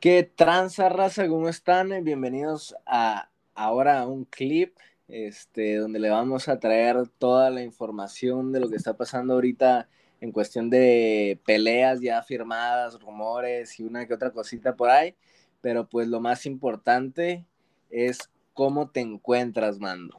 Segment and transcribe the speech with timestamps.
[0.00, 1.28] ¿Qué tranza, raza?
[1.28, 1.90] ¿Cómo están?
[2.02, 4.74] Bienvenidos a ahora a un clip
[5.08, 9.90] este, donde le vamos a traer toda la información de lo que está pasando ahorita
[10.22, 15.14] en cuestión de peleas ya firmadas, rumores y una que otra cosita por ahí.
[15.60, 17.44] Pero pues lo más importante
[17.90, 20.18] es cómo te encuentras, Mando.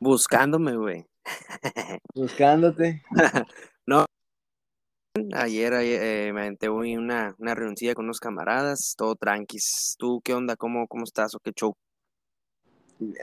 [0.00, 1.06] Buscándome, güey.
[2.12, 3.04] Buscándote.
[3.86, 4.04] no,
[5.32, 7.54] Ayer, eh, me aventé una, una
[7.94, 9.94] con unos camaradas, todo tranquis.
[9.96, 10.56] ¿Tú qué onda?
[10.56, 11.76] ¿Cómo, cómo estás o qué show?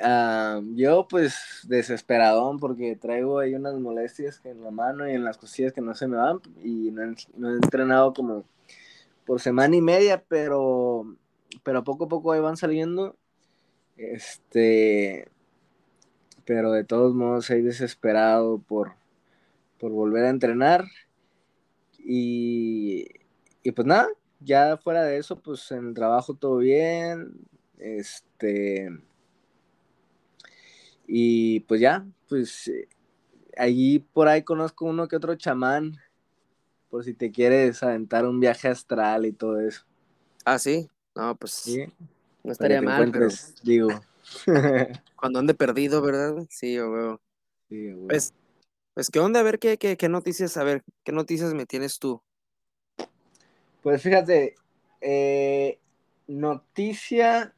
[0.02, 5.38] Ah, yo pues desesperadón porque traigo ahí unas molestias en la mano y en las
[5.38, 8.46] costillas que no se me van y no he, entrenado como
[9.26, 11.18] por semana y media, pero,
[11.62, 13.18] pero poco a poco ahí van saliendo.
[13.98, 15.28] Este,
[16.46, 18.94] pero de todos modos ahí desesperado por,
[19.78, 20.86] por volver a entrenar
[22.04, 23.08] y,
[23.76, 24.08] pues nada,
[24.40, 27.32] ya fuera de eso, pues en el trabajo todo bien.
[27.78, 28.90] Este.
[31.08, 32.72] Y pues ya, pues
[33.58, 35.98] allí por ahí conozco uno que otro chamán,
[36.90, 39.84] por si te quieres aventar un viaje astral y todo eso.
[40.46, 41.86] Ah, sí, no, pues sí.
[42.44, 43.28] no estaría mal, pero
[43.64, 43.90] digo.
[45.16, 46.46] Cuando ande perdido, ¿verdad?
[46.50, 47.22] Sí, yo veo.
[47.70, 48.34] Sí, Pues
[49.02, 49.40] pues, ¿qué onda?
[49.40, 50.58] A ver, ¿qué, qué, noticias?
[50.58, 52.22] A ver, ¿qué noticias me tienes tú?
[53.82, 54.54] Pues fíjate,
[55.02, 55.80] eh,
[56.28, 57.56] noticia,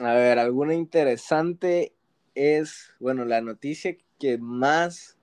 [0.00, 1.96] a ver, alguna interesante
[2.36, 5.18] es, bueno, la noticia que más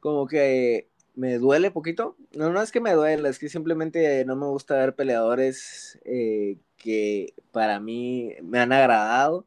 [0.00, 2.16] como que me duele poquito.
[2.34, 6.56] No, no es que me duele, es que simplemente no me gusta ver peleadores eh,
[6.76, 9.46] que para mí me han agradado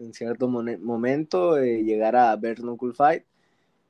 [0.00, 3.24] en cierto momento eh, llegar a ver Knuckle Fight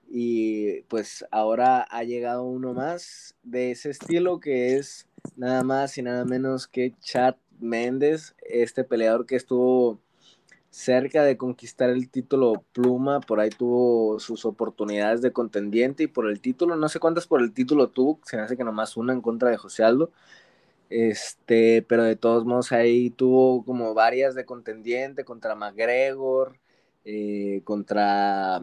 [0.09, 6.03] y pues ahora ha llegado uno más de ese estilo que es nada más y
[6.03, 10.01] nada menos que Chad Méndez, este peleador que estuvo
[10.71, 16.29] cerca de conquistar el título pluma, por ahí tuvo sus oportunidades de contendiente y por
[16.29, 19.15] el título, no sé cuántas por el título tuvo, se me hace que nomás una
[19.15, 20.11] en contra de José Aldo,
[20.91, 26.59] este, pero de todos modos ahí tuvo como varias de contendiente contra McGregor,
[27.05, 28.61] eh, contra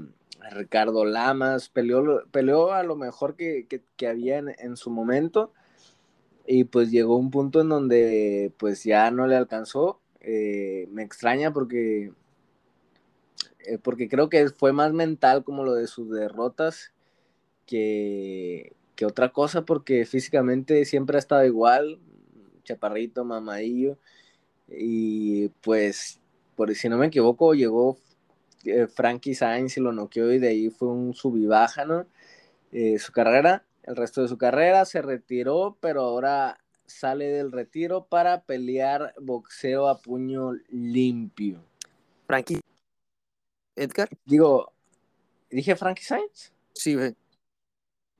[0.52, 3.68] Ricardo Lamas, peleó, peleó a lo mejor que,
[4.08, 5.54] había en, su momento
[6.46, 10.00] y pues llegó un punto en donde pues ya no le alcanzó.
[10.22, 12.12] Eh, me extraña porque,
[13.60, 16.94] eh, porque creo que fue más mental como lo de sus derrotas
[17.66, 22.00] que, que otra cosa porque físicamente siempre ha estado igual,
[22.64, 23.98] chaparrito, mamadillo
[24.68, 26.20] y pues
[26.56, 27.98] por si no me equivoco llegó
[28.66, 32.06] eh, Frankie Sainz y lo noqueó y de ahí fue un sub y baja, ¿no?
[32.72, 38.06] Eh, su carrera, el resto de su carrera, se retiró, pero ahora sale del retiro
[38.06, 41.64] para pelear boxeo a puño limpio.
[42.28, 42.62] Frankie.
[43.76, 44.10] Edgar.
[44.26, 44.72] Digo,
[45.50, 46.52] ¿dije Frankie Sainz?
[46.74, 47.16] Sí, güey.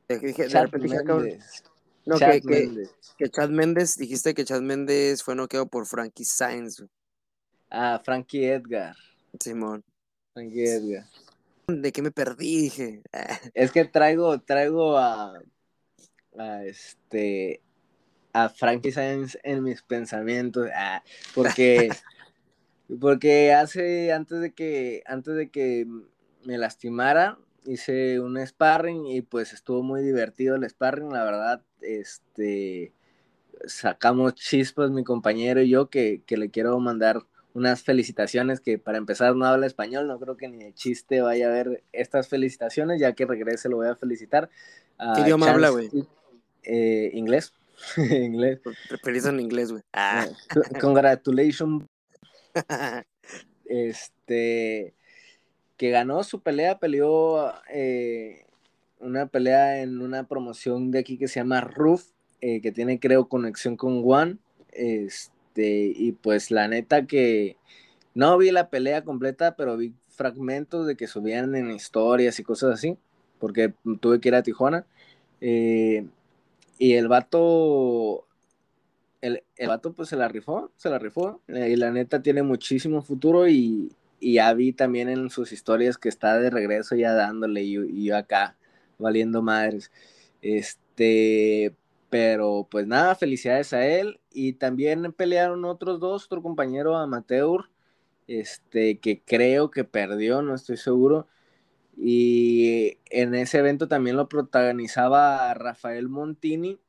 [0.08, 1.64] Dije, Chad Méndez.
[2.06, 2.96] No, que, Méndez.
[3.18, 6.84] Que, Chad Méndez, dijiste que Chad Méndez fue noqueado por Frankie Sainz.
[7.70, 8.96] Ah, Frankie Edgar.
[9.40, 9.84] Simón.
[11.68, 12.62] ¿De qué me perdí?
[12.64, 13.04] Dije.
[13.54, 15.40] Es que traigo, traigo a,
[16.38, 17.62] a este
[18.34, 20.68] a Frankie Sainz en mis pensamientos.
[20.76, 21.04] Ah,
[21.36, 21.90] porque,
[23.00, 25.88] porque hace, antes de que, antes de que
[26.44, 32.94] me lastimara, hice un sparring y pues estuvo muy divertido el sparring, la verdad, este
[33.66, 37.22] sacamos chispas mi compañero y yo que, que le quiero mandar
[37.54, 41.48] unas felicitaciones que para empezar no habla español, no creo que ni de chiste vaya
[41.48, 44.50] a ver estas felicitaciones, ya que regrese lo voy a felicitar.
[45.16, 45.90] ¿Qué idioma habla, güey?
[46.64, 47.54] Eh, inglés.
[47.98, 48.60] inglés.
[49.04, 49.84] Feliz en inglés, güey.
[49.94, 50.28] Ah.
[50.80, 51.86] Congratulations.
[53.66, 54.94] este,
[55.78, 58.46] que ganó su pelea, peleó eh,
[59.00, 62.06] una pelea en una promoción de aquí que se llama Roof,
[62.42, 64.38] eh, que tiene creo conexión con One.
[64.72, 67.58] Este, este, y pues la neta que
[68.16, 72.74] no vi la pelea completa, pero vi fragmentos de que subían en historias y cosas
[72.74, 72.98] así,
[73.40, 74.86] porque tuve que ir a Tijuana.
[75.42, 76.08] Eh,
[76.80, 78.28] y el vato,
[79.22, 81.42] el, el, vato pues se la rifó, se la rifó.
[81.48, 83.92] Y la neta tiene muchísimo futuro y,
[84.22, 88.18] ya vi también en sus historias que está de regreso ya dándole y, y yo
[88.18, 88.58] acá
[88.98, 89.92] valiendo madres.
[90.42, 91.76] Este,
[92.14, 94.22] pero pues nada, felicidades a él.
[94.32, 97.72] Y también pelearon otros dos, otro compañero amateur,
[98.28, 101.28] este, que creo que perdió, no estoy seguro.
[101.98, 106.80] Y en ese evento también lo protagonizaba Rafael Montini,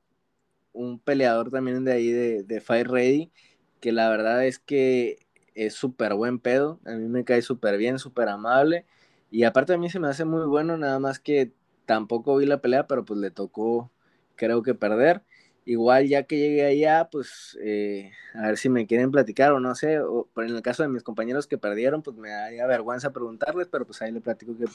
[0.72, 3.32] un peleador también de ahí de, de Fight Ready,
[3.80, 7.98] que la verdad es que es súper buen pedo, a mí me cae súper bien,
[7.98, 8.86] súper amable,
[9.30, 11.52] y aparte a mí se me hace muy bueno, nada más que
[11.86, 13.92] tampoco vi la pelea, pero pues le tocó,
[14.36, 15.22] creo que perder.
[15.66, 19.74] Igual ya que llegué allá, pues eh, a ver si me quieren platicar o no
[19.74, 23.12] sé, o, pero en el caso de mis compañeros que perdieron, pues me daría vergüenza
[23.12, 24.66] preguntarles, pero pues ahí le platico que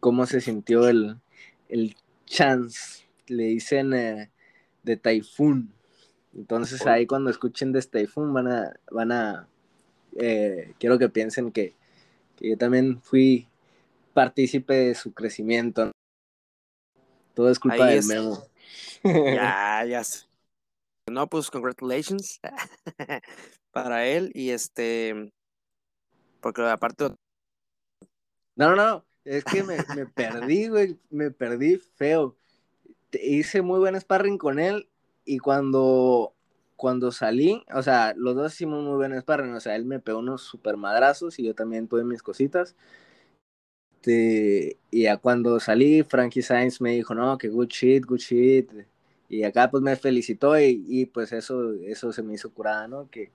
[0.00, 1.18] cómo se sintió el,
[1.68, 1.94] el
[2.24, 4.30] chance, le dicen eh,
[4.82, 5.72] de Typhoon.
[6.34, 9.48] Entonces ahí cuando escuchen de Typhoon van a, van a,
[10.18, 11.74] eh, quiero que piensen que,
[12.36, 13.48] que yo también fui
[14.12, 15.92] partícipe de su crecimiento.
[17.36, 18.42] Todo es culpa del memo.
[19.04, 20.02] Ya, ya.
[21.10, 22.40] No, pues congratulations
[23.72, 25.30] para él y este,
[26.40, 27.10] porque aparte...
[28.56, 32.38] No, no, no, es que me, me perdí, güey, me perdí feo.
[33.12, 34.88] Hice muy buen sparring con él
[35.26, 36.34] y cuando,
[36.74, 40.20] cuando salí, o sea, los dos hicimos muy buen sparring, o sea, él me pegó
[40.20, 42.76] unos super madrazos y yo también tuve mis cositas.
[44.06, 48.70] Este, y ya cuando salí, Frankie Sainz me dijo, no, que good shit, good shit.
[49.28, 53.10] Y acá pues me felicitó y, y pues eso, eso se me hizo curada, ¿no?
[53.10, 53.32] Que,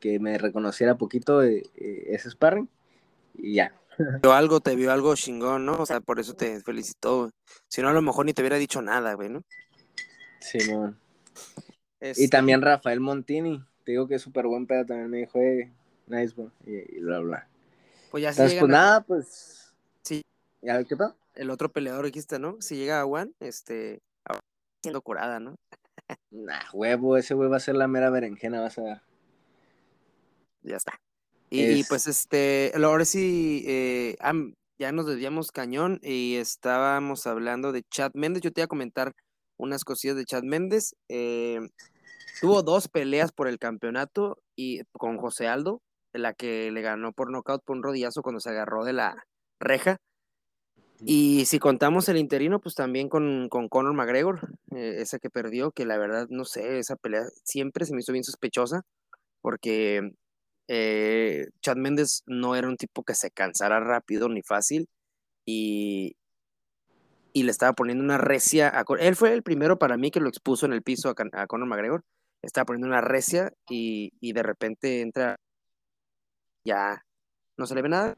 [0.00, 2.68] que me reconociera poquito eh, eh, ese sparring
[3.36, 3.74] y ya.
[4.22, 5.78] Vio algo, te vio algo chingón, ¿no?
[5.78, 7.30] O sea, por eso te felicitó.
[7.68, 9.42] Si no, a lo mejor ni te hubiera dicho nada, güey, ¿no?
[10.40, 10.98] Simón.
[12.00, 12.24] Este...
[12.24, 15.70] Y también Rafael Montini, te digo que es súper buen pedo, también me dijo, eh,
[16.06, 17.48] nice, bro, y, y bla, bla.
[18.10, 19.65] Pues ya Entonces, pues nada, pues.
[20.60, 20.66] Sí.
[20.66, 21.16] ¿Ya qué pasa?
[21.34, 22.56] El otro peleador dijiste, ¿no?
[22.60, 24.00] Si llega a One, este,
[24.82, 25.56] siendo curada, ¿no?
[26.30, 29.02] Nah, huevo, ese güey va a ser la mera berenjena, vas a ver.
[30.62, 31.00] Ya está.
[31.50, 31.78] Y, es...
[31.78, 34.16] y pues este, ahora sí, eh,
[34.78, 38.42] ya nos desviamos cañón y estábamos hablando de Chad Méndez.
[38.42, 39.12] Yo te iba a comentar
[39.58, 40.94] unas cosillas de Chad Méndez.
[41.08, 41.60] Eh,
[42.40, 45.80] tuvo dos peleas por el campeonato y con José Aldo,
[46.12, 49.24] la que le ganó por nocaut por un rodillazo cuando se agarró de la
[49.60, 49.96] reja.
[51.04, 55.70] Y si contamos el interino, pues también con, con Conor McGregor, eh, esa que perdió,
[55.70, 58.82] que la verdad, no sé, esa pelea siempre se me hizo bien sospechosa,
[59.42, 60.12] porque
[60.68, 64.88] eh, Chad Méndez no era un tipo que se cansara rápido ni fácil,
[65.44, 66.16] y,
[67.32, 70.28] y le estaba poniendo una recia a Él fue el primero para mí que lo
[70.28, 72.04] expuso en el piso a, a Conor McGregor,
[72.42, 75.36] estaba poniendo una recia y, y de repente entra,
[76.64, 77.04] ya
[77.56, 78.16] no se le ve nada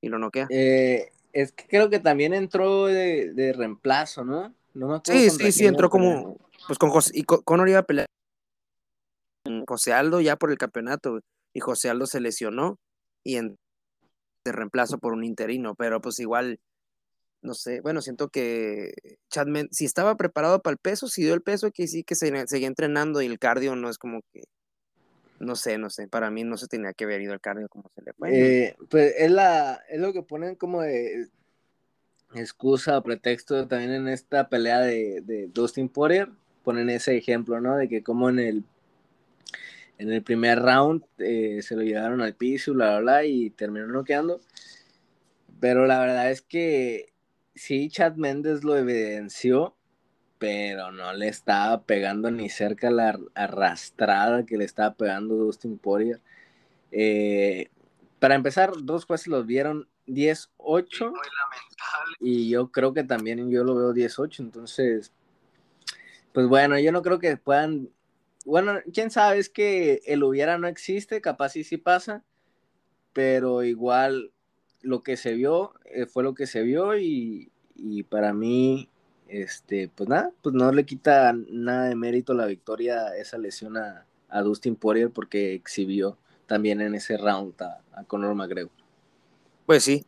[0.00, 0.46] y lo noquea.
[0.50, 4.54] Eh, es que creo que también entró de, de reemplazo, ¿no?
[4.72, 8.06] no me sí, sí, sí, entró como, pues con José, y Conor iba a pelear
[9.44, 11.20] con José Aldo ya por el campeonato,
[11.52, 12.78] y José Aldo se lesionó,
[13.22, 13.58] y en,
[14.44, 16.58] de reemplazo por un interino, pero pues igual,
[17.42, 18.94] no sé, bueno, siento que
[19.30, 22.46] Chadman, si estaba preparado para el peso, si dio el peso, que sí que se,
[22.46, 24.44] seguía entrenando, y el cardio no es como que,
[25.38, 27.90] no sé, no sé, para mí no se tenía que haber ido el cardio como
[27.94, 28.30] se le fue.
[28.32, 30.82] Eh, pues es, la, es lo que ponen como
[32.34, 36.28] excusa o pretexto también en esta pelea de, de Dustin Poirier,
[36.64, 37.76] ponen ese ejemplo, ¿no?
[37.76, 38.64] De que como en el
[39.98, 43.86] en el primer round eh, se lo llevaron al piso, bla, bla, bla, y terminó
[43.86, 44.40] noqueando.
[45.60, 47.12] Pero la verdad es que
[47.54, 49.75] sí, Chad Méndez lo evidenció,
[50.38, 56.20] pero no le estaba pegando ni cerca la arrastrada que le estaba pegando Dustin Poirier.
[56.92, 57.70] Eh,
[58.18, 61.12] para empezar, dos jueces los vieron 10-8
[62.20, 65.12] y yo creo que también yo lo veo 10-8, entonces,
[66.32, 67.90] pues bueno, yo no creo que puedan,
[68.44, 72.24] bueno, quién sabe, es que el hubiera no existe, capaz sí sí pasa,
[73.12, 74.32] pero igual
[74.82, 78.88] lo que se vio eh, fue lo que se vio y, y para mí
[79.28, 84.06] este, pues nada, pues no le quita nada de mérito la victoria esa lesión a,
[84.28, 86.16] a Dustin Poirier porque exhibió
[86.46, 88.70] también en ese round a, Conor McGregor.
[89.64, 90.04] Pues sí,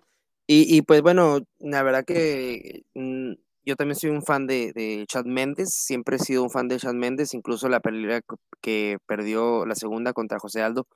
[0.46, 3.32] y, y, pues bueno, la verdad que mmm,
[3.64, 6.94] yo también soy un fan de, Chad Méndez, siempre he sido un fan de Chad
[6.94, 8.20] Méndez, incluso la pelea
[8.60, 10.86] que perdió la segunda contra José Aldo,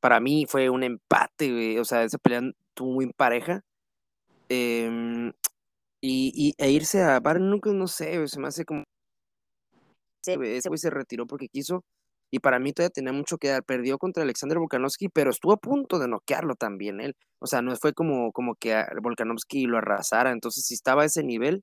[0.00, 3.62] para mí fue un empate, o sea, esa pelea estuvo muy pareja.
[4.48, 5.32] Eh,
[6.02, 8.84] y, y, e irse a Bar nunca, no sé, se me hace como.
[10.26, 11.84] Ese güey se retiró porque quiso.
[12.30, 13.64] Y para mí todavía tenía mucho que dar.
[13.64, 17.14] Perdió contra Alexander Volkanovski, pero estuvo a punto de noquearlo también él.
[17.38, 20.32] O sea, no fue como, como que Volkanovski lo arrasara.
[20.32, 21.62] Entonces, si estaba a ese nivel,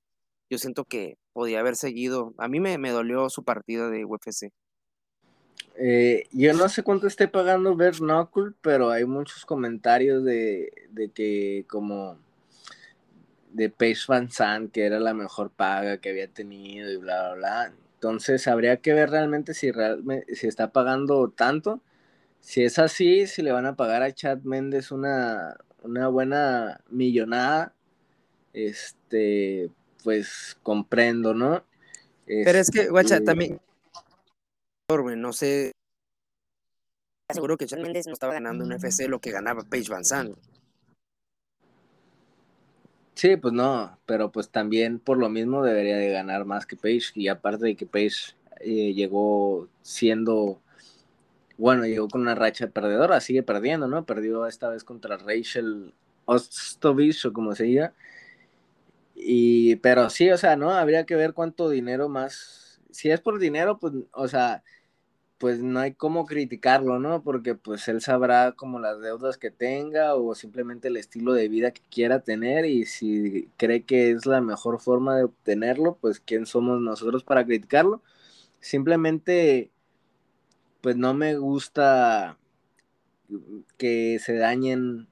[0.50, 2.34] yo siento que podía haber seguido.
[2.38, 4.50] A mí me, me dolió su partida de UFC.
[5.76, 11.10] Eh, yo no sé cuánto esté pagando Ver Knuckle, pero hay muchos comentarios de, de
[11.10, 12.18] que como
[13.52, 17.34] de Paige Van Zandt, que era la mejor paga que había tenido y bla, bla,
[17.34, 17.72] bla.
[17.94, 21.80] Entonces habría que ver realmente si, realmente, si está pagando tanto.
[22.40, 27.74] Si es así, si le van a pagar a Chad Méndez una, una buena millonada,
[28.54, 29.70] este,
[30.02, 31.62] pues comprendo, ¿no?
[32.26, 33.60] Pero es que, guacha, este también,
[35.16, 35.72] no sé,
[37.32, 40.38] seguro que Chad Méndez no estaba ganando en FC lo que ganaba Paige Van Zandt.
[43.20, 47.12] Sí, pues no, pero pues también por lo mismo debería de ganar más que Page
[47.14, 50.58] y aparte de que Page eh, llegó siendo,
[51.58, 54.06] bueno, llegó con una racha perdedora, sigue perdiendo, ¿no?
[54.06, 55.92] Perdió esta vez contra Rachel
[56.24, 57.92] Ostovich o como se diga.
[59.14, 60.70] Y, pero sí, o sea, ¿no?
[60.70, 64.62] Habría que ver cuánto dinero más, si es por dinero, pues, o sea,
[65.40, 67.22] pues no hay cómo criticarlo, ¿no?
[67.22, 71.70] Porque pues él sabrá como las deudas que tenga o simplemente el estilo de vida
[71.72, 76.44] que quiera tener y si cree que es la mejor forma de obtenerlo, pues quién
[76.44, 78.02] somos nosotros para criticarlo.
[78.60, 79.70] Simplemente
[80.82, 82.38] pues no me gusta
[83.78, 85.08] que se dañen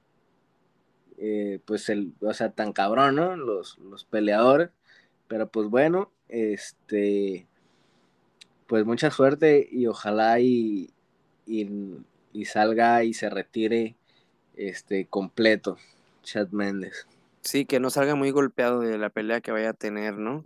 [1.17, 3.35] eh, pues el, o sea, tan cabrón, ¿no?
[3.35, 4.69] Los, los peleadores,
[5.27, 7.48] pero pues bueno, este
[8.69, 10.91] pues mucha suerte y ojalá y,
[11.47, 13.95] y, salga y se retire
[14.55, 15.77] este completo
[16.21, 17.07] Chad Méndez.
[17.41, 20.43] Sí, que no salga muy golpeado de la pelea que vaya a tener, ¿no?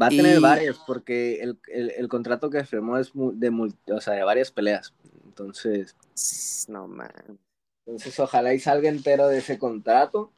[0.00, 4.50] Va a tener varias, porque el, contrato que firmó es de, o sea, de varias
[4.50, 4.94] peleas.
[5.26, 5.94] Entonces.
[6.66, 7.10] No, man.
[7.84, 10.32] Entonces, ojalá y salga entero de ese contrato.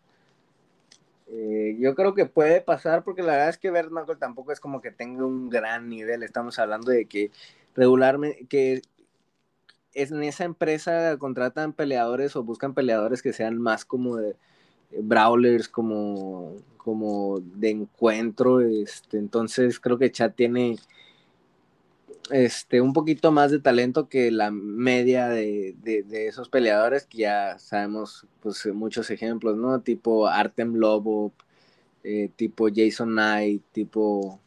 [1.27, 4.81] Eh, yo creo que puede pasar porque la verdad es que Bert tampoco es como
[4.81, 6.23] que tenga un gran nivel.
[6.23, 7.31] Estamos hablando de que
[7.75, 8.83] regularmente, que
[9.93, 14.31] es en esa empresa contratan peleadores o buscan peleadores que sean más como de
[14.91, 18.61] eh, brawlers, como, como de encuentro.
[18.61, 20.77] Este, entonces creo que Chad tiene
[22.31, 25.77] este, un poquito más de talento que la media de,
[26.11, 29.81] esos peleadores que ya sabemos pues muchos ejemplos, ¿no?
[29.81, 31.33] Tipo Artem Lobo,
[32.03, 34.41] eh, tipo Jason Knight, tipo,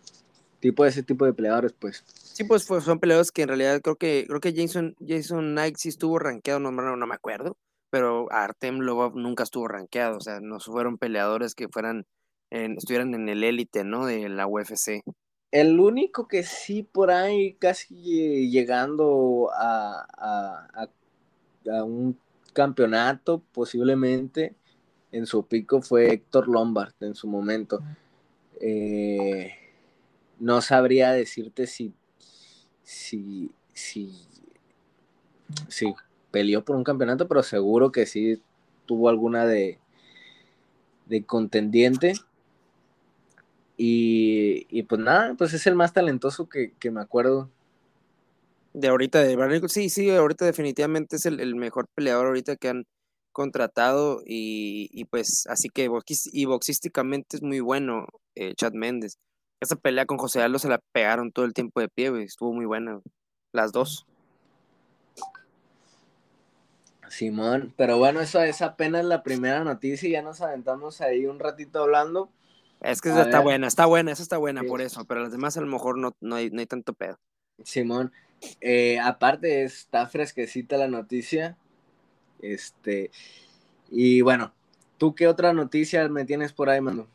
[0.60, 2.04] tipo ese tipo de peleadores, pues.
[2.08, 5.90] Sí, pues, son peleadores que en realidad creo que creo que Jason, Jason Knight sí
[5.90, 7.58] estuvo rankeado, no, no, me acuerdo,
[7.90, 12.06] pero Artem Lobov nunca estuvo rankeado, o sea, no fueron peleadores que fueran,
[12.52, 14.06] estuvieran en el élite, ¿no?
[14.06, 15.04] De la UFC.
[15.52, 20.88] El único que sí por ahí casi llegando a,
[21.66, 22.18] un
[22.54, 24.56] campeonato posiblemente
[25.12, 27.82] en su pico fue Héctor Lombard en su momento.
[28.60, 29.54] Eh,
[30.40, 31.94] no sabría decirte si,
[32.84, 34.28] si, si,
[35.68, 35.94] si
[36.32, 38.42] peleó por un campeonato, pero seguro que sí
[38.86, 39.80] tuvo alguna de,
[41.06, 42.14] de contendiente.
[43.78, 47.50] Y, pues nada, pues es el más talentoso que, me acuerdo.
[48.74, 52.86] De ahorita, de sí, sí, ahorita definitivamente es el, mejor peleador ahorita que han
[53.32, 55.90] contratado y, pues así que
[56.32, 59.18] y boxísticamente es muy bueno eh, Chad Méndez.
[59.60, 62.66] Esa pelea con José Aldo se la pegaron todo el tiempo de pie, estuvo muy
[62.66, 63.00] buena,
[63.54, 64.06] las dos.
[67.10, 71.40] Simón, pero bueno, eso es apenas la primera noticia y ya nos aventamos ahí un
[71.40, 72.30] ratito hablando.
[72.82, 75.58] Es que esa está buena, está buena, esa está buena por eso, pero las demás
[75.58, 77.20] a lo mejor no, no, hay, no hay tanto pedo.
[77.64, 78.12] Simón,
[78.62, 81.58] eh, aparte está fresquecita la noticia,
[82.42, 83.10] este,
[83.90, 84.54] y bueno,
[84.98, 87.08] ¿tú qué otra noticia me tienes por ahí, mano?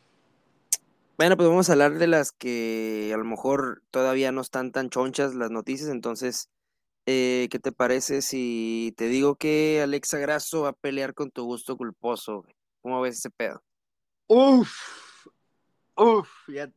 [1.16, 4.90] Bueno, pues vamos a hablar de las que a lo mejor todavía no están tan
[4.90, 6.50] chonchas las noticias, entonces,
[7.07, 11.45] eh, ¿qué te parece si te digo que Alexa Grasso va a pelear con tu
[11.45, 12.45] gusto culposo?
[12.81, 13.62] ¿Cómo ves ese pedo?
[14.26, 14.73] Uf,
[15.97, 16.71] Uf, ya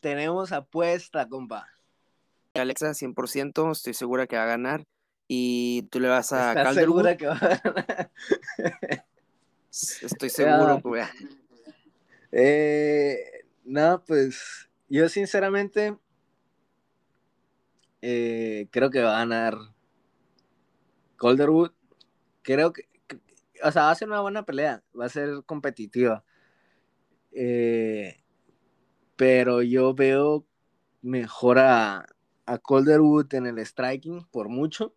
[0.00, 1.68] tenemos apuesta, compa.
[2.54, 4.84] Alexa, 100%, estoy segura que va a ganar.
[5.28, 8.12] Y tú le vas a ¿Estás segura que va a ganar?
[9.70, 11.04] Estoy seguro, güey.
[12.32, 15.96] Eh, no, pues yo sinceramente
[18.02, 19.56] eh, creo que va a ganar
[21.16, 21.72] Calderwood.
[22.42, 22.88] Creo que,
[23.62, 26.24] o sea, va a ser una buena pelea, va a ser competitiva.
[27.32, 28.19] Eh,
[29.20, 30.46] pero yo veo
[31.02, 32.06] mejor a,
[32.46, 34.94] a Calderwood en el striking por mucho.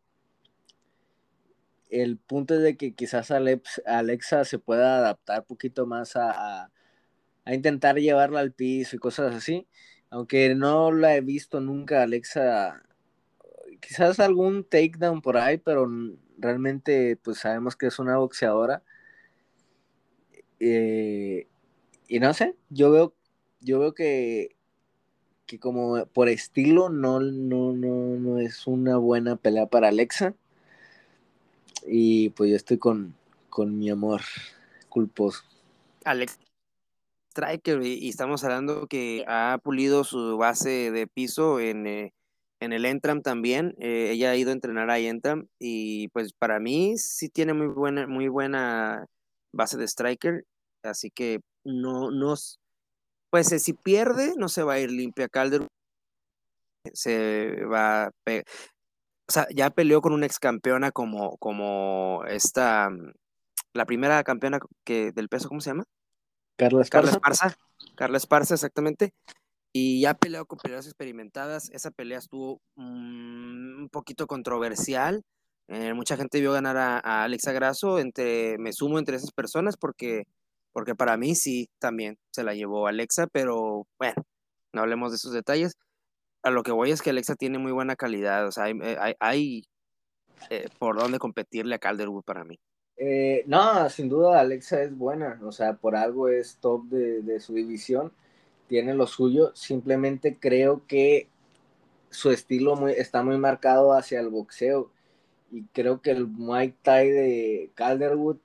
[1.90, 6.72] El punto es de que quizás Alexa se pueda adaptar un poquito más a,
[7.44, 9.68] a, intentar llevarla al piso y cosas así.
[10.10, 12.82] Aunque no la he visto nunca, Alexa.
[13.82, 15.86] Quizás algún takedown por ahí, pero
[16.38, 18.84] realmente pues sabemos que es una boxeadora.
[20.62, 21.50] Eh,
[22.08, 23.16] y no sé, yo veo
[23.64, 24.56] yo veo que,
[25.46, 30.36] que como por estilo no, no, no, no es una buena pelea para Alexa.
[31.86, 33.16] Y pues yo estoy con,
[33.50, 34.22] con mi amor
[34.90, 35.44] culposo.
[36.06, 36.38] Alex
[37.32, 42.14] Striker, y, estamos hablando que ha pulido su base de piso en, eh,
[42.60, 43.76] en el Entram también.
[43.80, 47.68] Eh, ella ha ido a entrenar a Entram y pues para mí sí tiene muy
[47.68, 49.08] buena, muy buena
[49.52, 50.46] base de striker.
[50.84, 52.36] Así que no, no,
[53.34, 55.66] pues eh, si pierde, no se va a ir limpia Calder.
[56.94, 58.12] Se va a
[59.26, 62.92] o sea, ya peleó con una ex campeona como, como esta,
[63.74, 65.86] la primera campeona que, del peso, ¿cómo se llama?
[66.58, 66.92] Carla Esparza.
[66.92, 67.58] Carla Esparza,
[67.96, 69.14] Carla Esparza, exactamente
[69.74, 71.72] y ya peleado con peleas experimentadas.
[71.72, 75.24] Esa pelea estuvo mm, un poquito controversial.
[75.68, 77.98] Eh, mucha gente vio ganar a, Alexa Grasso.
[77.98, 80.28] Entre, me sumo entre esas personas porque,
[80.74, 84.16] porque para mí sí también se la llevó Alexa, pero bueno,
[84.74, 85.74] no hablemos de esos detalles.
[86.44, 88.48] A lo que voy es que Alexa tiene muy buena calidad.
[88.48, 89.64] O sea, hay, eh, hay,
[90.50, 92.60] eh, por dónde competirle a Calderwood para mí.
[93.46, 95.40] no, sin duda Alexa es buena.
[95.44, 98.12] O sea, por algo es top de, de su división
[98.74, 101.28] tiene lo suyo, simplemente creo que
[102.10, 104.92] su estilo muy, está muy marcado hacia el boxeo
[105.52, 108.38] y creo que el Muay Thai de Calderwood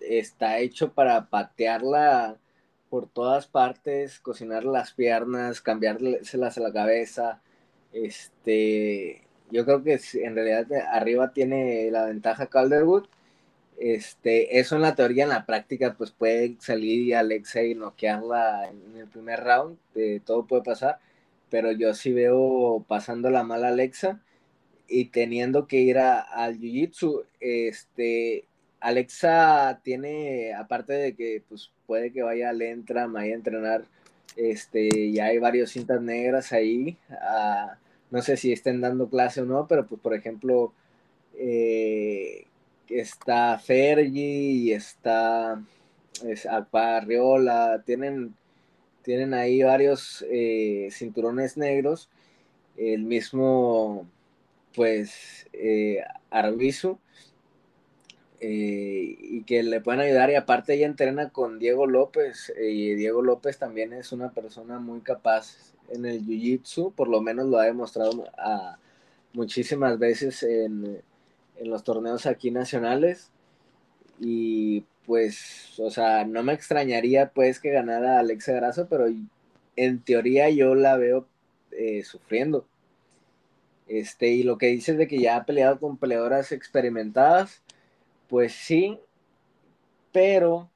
[0.00, 2.36] está hecho para patearla
[2.90, 7.40] por todas partes, cocinar las piernas, cambiárselas a la cabeza.
[7.92, 13.06] Este, yo creo que en realidad arriba tiene la ventaja Calderwood
[13.78, 18.96] este, eso en la teoría, en la práctica, pues puede salir Alexa y noquearla en
[18.98, 20.98] el primer round, eh, todo puede pasar,
[21.50, 24.20] pero yo sí veo pasando la mala Alexa
[24.88, 28.44] y teniendo que ir al Jiu-Jitsu, este,
[28.80, 33.84] Alexa tiene, aparte de que pues puede que vaya al Entram a entrenar,
[34.36, 37.76] este, ya hay varios cintas negras ahí, ah,
[38.10, 40.72] no sé si estén dando clase o no, pero pues por ejemplo,
[41.38, 42.46] eh,
[42.88, 45.60] está Fergie y está
[46.24, 46.48] es,
[47.84, 48.34] tienen,
[49.02, 52.08] tienen ahí varios eh, cinturones negros,
[52.76, 54.06] el mismo,
[54.74, 56.98] pues, eh, Arbizu,
[58.40, 63.22] eh, y que le pueden ayudar, y aparte ella entrena con Diego López, y Diego
[63.22, 67.64] López también es una persona muy capaz en el Jiu-Jitsu, por lo menos lo ha
[67.64, 68.24] demostrado
[69.32, 71.02] muchísimas veces en
[71.58, 73.30] en los torneos aquí nacionales.
[74.20, 79.06] Y pues, o sea, no me extrañaría pues que ganara Alexa Grasso, pero
[79.76, 81.26] en teoría yo la veo
[81.72, 82.66] eh, sufriendo.
[83.88, 87.62] Este, y lo que dices de que ya ha peleado con peleadoras experimentadas,
[88.28, 88.98] pues sí,
[90.12, 90.70] pero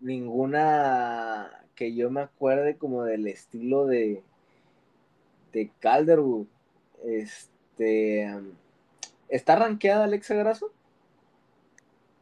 [0.00, 4.22] ninguna que yo me acuerde como del estilo de,
[5.52, 6.46] de Calderwood.
[7.04, 8.28] Este,
[9.28, 10.72] ¿Está rankeada Alexa Grasso?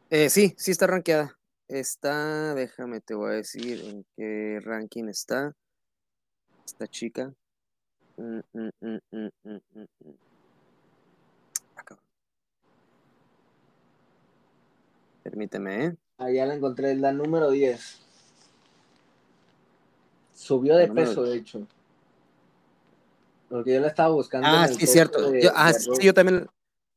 [0.09, 1.37] Eh, sí, sí está rankeada.
[1.67, 5.53] Está, déjame, te voy a decir en qué ranking está
[6.65, 7.33] esta chica.
[8.17, 10.28] Mm, mm, mm,
[15.29, 15.95] Permíteme, ¿eh?
[16.17, 17.99] Ah, ya la encontré, la número 10.
[20.33, 21.67] Subió de peso, de hecho.
[23.47, 24.47] Porque yo la estaba buscando.
[24.47, 25.35] Ah, sí, cierto.
[25.35, 26.47] yo, ah, sí, yo también,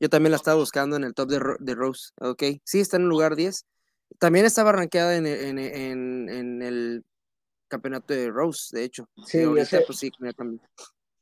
[0.01, 2.11] yo también la estaba buscando en el top de, de Rose.
[2.21, 3.67] Ok, sí, está en el lugar 10.
[4.19, 5.59] También estaba rankeada en, en,
[6.29, 7.05] en, el
[7.69, 9.09] campeonato de Rose, de hecho.
[9.27, 10.33] Sí, ahorita, pues sí, me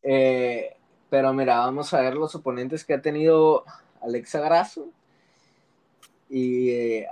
[0.03, 0.77] eh,
[1.09, 3.65] pero mira, vamos a ver los oponentes que ha tenido
[4.01, 4.89] Alexa Grasso.
[6.31, 7.09] Y eh,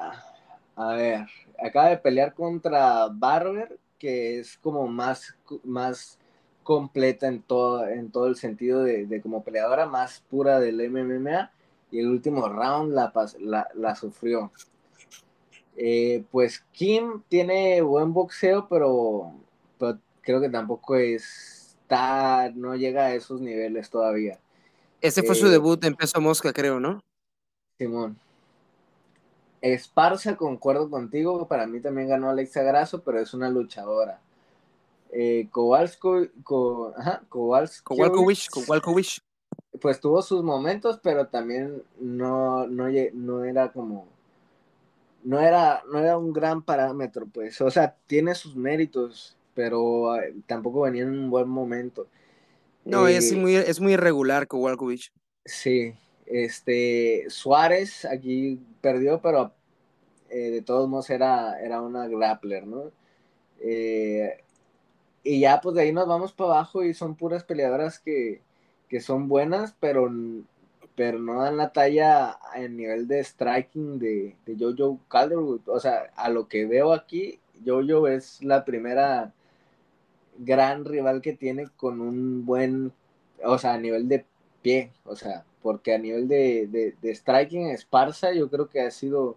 [0.76, 1.26] a ver,
[1.60, 6.18] acaba de pelear contra Barber, que es como más, más
[6.62, 11.50] completa en todo, en todo el sentido de, de, como peleadora, más pura del MMA
[11.90, 14.52] y el último round la, la, sufrió.
[15.76, 19.32] Eh, pues Kim tiene buen boxeo, pero,
[20.20, 24.38] creo que tampoco está, no llega a esos niveles todavía.
[25.00, 27.02] Ese fue su eh, debut en peso mosca, creo, ¿no?
[27.78, 28.18] Simón.
[29.60, 34.20] Esparza, concuerdo contigo, para mí también ganó Alexa Grasso, pero es una luchadora.
[35.10, 37.72] Eh, Kowalsko, Kowalkowicz,
[39.80, 44.06] pues tuvo sus momentos, pero también no, no, no era como,
[45.24, 50.34] no era, no era un gran parámetro, pues, o sea, tiene sus méritos, pero eh,
[50.46, 52.06] tampoco venía en un buen momento.
[52.84, 55.10] No, es, eh, muy, es muy irregular Kowalkovic.
[55.44, 55.94] Sí,
[56.30, 59.52] este, Suárez aquí perdió, pero
[60.30, 62.92] eh, de todos modos era, era una grappler, ¿no?
[65.24, 68.40] y ya pues de ahí nos vamos para abajo y son puras peleadoras que,
[68.88, 70.10] que son buenas, pero,
[70.94, 75.60] pero no dan la talla en nivel de striking de, de Jojo Calderwood.
[75.66, 79.32] O sea, a lo que veo aquí, Jojo es la primera
[80.38, 82.92] gran rival que tiene con un buen,
[83.44, 84.24] o sea, a nivel de
[84.62, 89.36] pie, o sea, porque a nivel de, de, striking, Esparza yo creo que ha sido,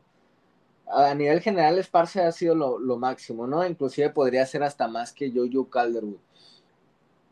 [0.88, 3.66] a nivel general Esparza ha sido lo, lo, máximo, ¿no?
[3.66, 6.20] Inclusive podría ser hasta más que Jojo Calderwood,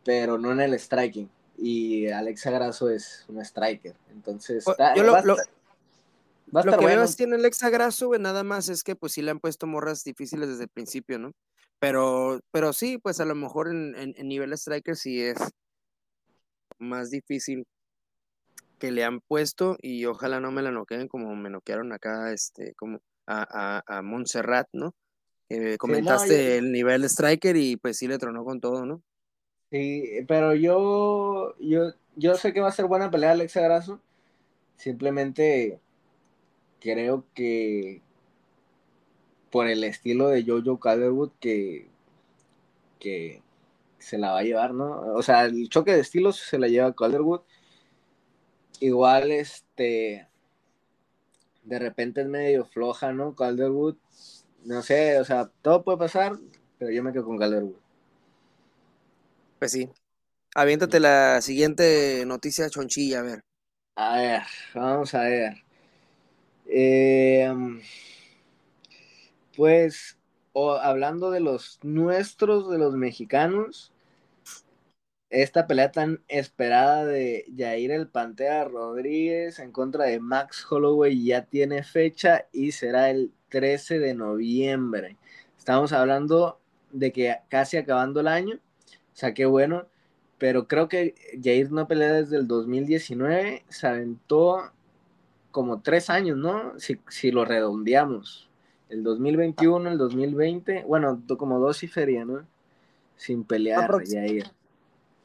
[0.04, 1.30] pero no en el striking.
[1.58, 4.66] Y Alexa Grasso es un striker, entonces...
[4.96, 9.14] yo lo, lo, que veo es que en Alexa Grasso, nada más es que pues
[9.14, 11.34] sí le han puesto morras difíciles desde el principio, ¿no?
[11.80, 15.38] Pero, pero sí, pues a lo mejor en, en, nivel striker sí es
[16.78, 17.66] más difícil
[18.80, 22.74] que le han puesto y ojalá no me la noqueen como me noquearon acá, este,
[22.76, 24.96] como a, a, a Montserrat, ¿no?
[25.80, 29.02] comentaste el nivel de striker y pues sí le tronó con todo, ¿no?
[29.72, 34.00] Sí, pero yo, yo, yo sé que va a ser buena pelea Alexa Grasso.
[34.78, 35.80] Simplemente
[36.80, 38.02] creo que
[39.52, 41.88] por el estilo de Jojo Calderwood que,
[43.00, 43.42] que
[43.98, 45.14] se la va a llevar, ¿no?
[45.14, 47.42] O sea, el choque de estilos se la lleva Calderwood.
[48.80, 50.28] Igual, este,
[51.64, 53.36] de repente es medio floja, ¿no?
[53.36, 53.96] Calderwood,
[54.66, 56.38] no sé, o sea, todo puede pasar,
[56.78, 57.76] pero yo me quedo con Calderwood.
[59.60, 59.90] Pues sí.
[60.56, 63.42] Aviéntate la siguiente noticia chonchilla, a ver.
[63.96, 64.42] A ver,
[64.74, 65.54] vamos a ver.
[66.66, 67.54] Eh,
[69.56, 70.18] pues,
[70.82, 73.92] hablando de los nuestros, de los mexicanos,
[75.30, 81.46] esta pelea tan esperada de Jair el Pantera Rodríguez en contra de Max Holloway ya
[81.46, 85.18] tiene fecha y será el 13 de noviembre.
[85.58, 86.60] Estamos hablando
[86.92, 89.88] de que casi acabando el año, o sea, qué bueno,
[90.40, 91.14] pero creo que
[91.44, 94.72] Jair no pelea desde el 2019, se aventó
[95.52, 96.80] como tres años, ¿no?
[96.80, 98.50] Si, si lo redondeamos
[98.90, 102.48] el 2021, el 2020, bueno, como dos y feria, ¿no?
[103.16, 103.92] Sin pelear,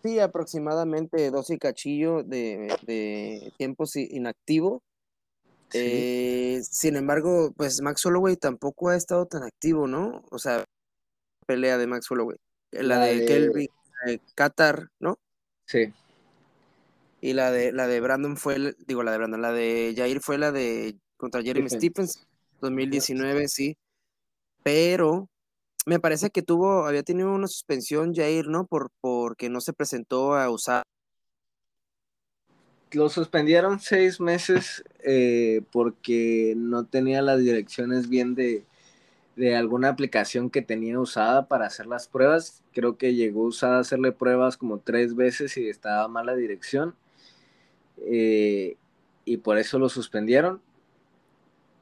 [0.05, 4.83] Sí, aproximadamente dos y cachillo de, de tiempos inactivo.
[5.73, 10.23] Eh, sin embargo, pues Max Holloway tampoco ha estado tan activo, ¿no?
[10.31, 10.63] O sea,
[11.47, 12.37] pelea de Max Holloway.
[12.71, 13.69] La, de, Kelvin
[14.35, 15.19] Qatar, ¿no?
[15.65, 15.91] Sí.
[17.23, 20.37] Y la de la de Brandon fue, digo, la de Brandon, la de Jair fue
[20.37, 22.27] la de contra Jeremy Stephens
[22.61, 23.79] 2019, sí.
[24.63, 25.31] Pero
[25.87, 28.67] me parece que tuvo, había tenido una suspensión Jair, ¿no?
[28.67, 30.83] Por, porque no se presentó a usar.
[32.93, 38.65] Lo suspendieron seis meses eh, porque no tenía las direcciones bien de,
[39.37, 42.63] de alguna aplicación que tenía usada para hacer las pruebas.
[42.73, 46.95] Creo que llegó usada a hacerle pruebas como tres veces y estaba mala dirección.
[47.99, 48.77] Eh,
[49.25, 50.61] y por eso lo suspendieron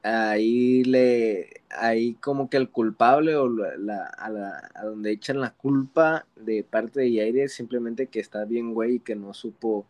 [0.03, 5.55] ahí le ahí como que el culpable o la, a, la, a, donde echan la
[5.55, 9.87] culpa de parte de Yair simplemente que está bien güey y que no supo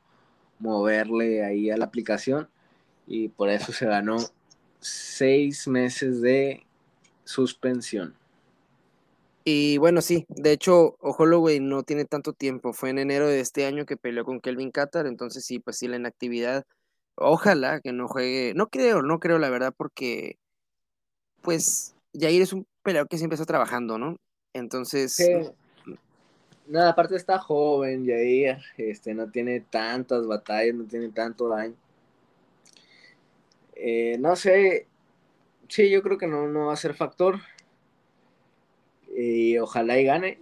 [0.58, 2.48] moverle ahí a la aplicación
[3.06, 4.16] y por eso se ganó
[4.80, 6.64] seis meses de
[7.24, 8.14] suspensión.
[9.44, 13.66] Y bueno, sí, de hecho, Holloway no tiene tanto tiempo, fue en enero de este
[13.66, 16.64] año que peleó con Kelvin Qatar, entonces sí, pues sí, la inactividad
[17.16, 18.52] Ojalá que no juegue.
[18.54, 20.36] No creo, no creo, la verdad, porque
[21.42, 24.16] pues Jair es un peleador que siempre está trabajando, ¿no?
[24.54, 25.16] Entonces.
[26.66, 31.74] Nada, aparte está joven, Jair, este, no tiene tantas batallas, no tiene tanto daño.
[33.74, 34.86] Eh, no sé,
[35.68, 37.40] sí, yo creo que no, no va a ser factor.
[39.14, 40.38] Y ojalá y gane.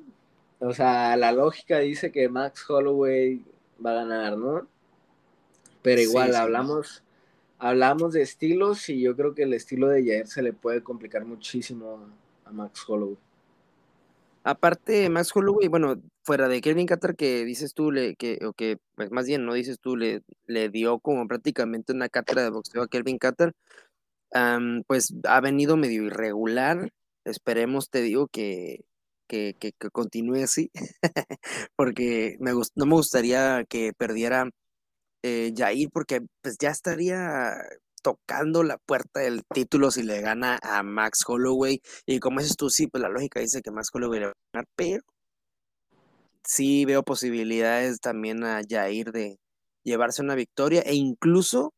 [0.60, 3.42] O sea, la lógica dice que Max Holloway
[3.84, 4.68] va a ganar, ¿no?
[5.82, 7.02] Pero igual hablamos,
[7.58, 11.24] hablamos de estilos y yo creo que el estilo de Jair se le puede complicar
[11.24, 12.06] muchísimo
[12.44, 13.16] a, Max Holloway.
[14.42, 18.78] Aparte, Max Holloway, bueno, fuera de Kevin Qatar que dices tú, le, que, o que
[18.96, 22.82] pues más bien no dices tú, le, le dio como prácticamente una cátedra de boxeo
[22.82, 23.52] a Kelvin Qatar,
[24.86, 26.90] pues ha venido medio irregular.
[27.24, 28.84] Esperemos, te digo, que,
[29.28, 30.70] que, que, continúe así,
[31.76, 34.50] porque me no me gustaría que perdiera
[35.22, 37.54] eh, Jair, porque pues ya estaría
[38.02, 41.80] tocando la puerta del título si le gana a Max Holloway.
[42.06, 44.52] Y como dices tú, sí, pues la lógica dice que Max Holloway le va a
[44.52, 45.04] ganar, pero
[46.44, 49.38] sí veo posibilidades también a Jair de
[49.84, 51.72] llevarse una victoria e incluso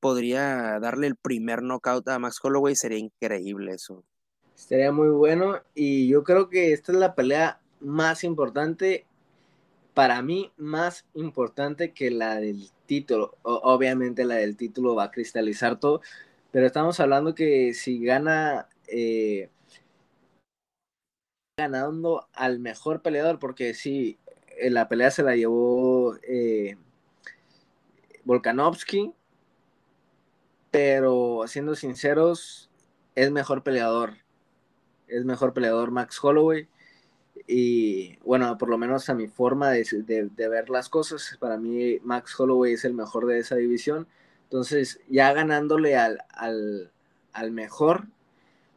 [0.00, 4.04] podría darle el primer knockout a Max Holloway, sería increíble eso.
[4.54, 9.06] Sería muy bueno y yo creo que esta es la pelea más importante,
[9.94, 13.36] para mí más importante que la del título.
[13.42, 16.00] obviamente la del título va a cristalizar todo,
[16.50, 18.68] pero estamos hablando que si gana...
[18.88, 19.50] Eh,
[21.58, 24.18] ganando al mejor peleador, porque sí,
[24.60, 26.76] la pelea se la llevó eh,
[28.24, 29.12] Volkanovski,
[30.70, 32.70] pero siendo sinceros,
[33.14, 34.16] es mejor peleador.
[35.06, 36.68] Es mejor peleador Max Holloway.
[37.46, 42.38] Y bueno, por lo menos a mi forma de, ver las cosas, para mí Max
[42.38, 44.06] Holloway es el mejor de esa división.
[44.44, 46.22] Entonces, ya ganándole al,
[47.32, 48.06] al, mejor,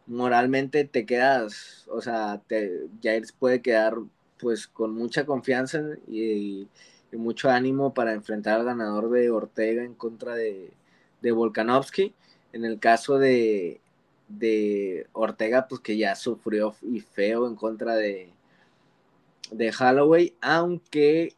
[0.08, 3.96] moralmente te quedas, o sea, te, Jair puede quedar
[4.40, 6.68] pues con mucha confianza y,
[7.14, 10.74] mucho ánimo para enfrentar al ganador de Ortega en contra de,
[11.22, 12.14] de Volkanovski.
[12.52, 13.80] En el caso de,
[14.28, 18.34] de Ortega, pues que ya sufrió y feo en contra de,
[19.52, 21.36] de Holloway, aunque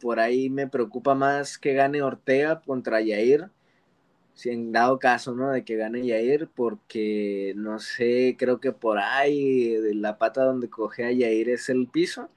[0.00, 3.50] por ahí me preocupa más que gane Ortega contra Yair,
[4.34, 5.50] si en dado caso, ¿no?
[5.50, 11.04] De que gane Yair, porque no sé, creo que por ahí la pata donde coge
[11.04, 12.30] a Yair es el piso.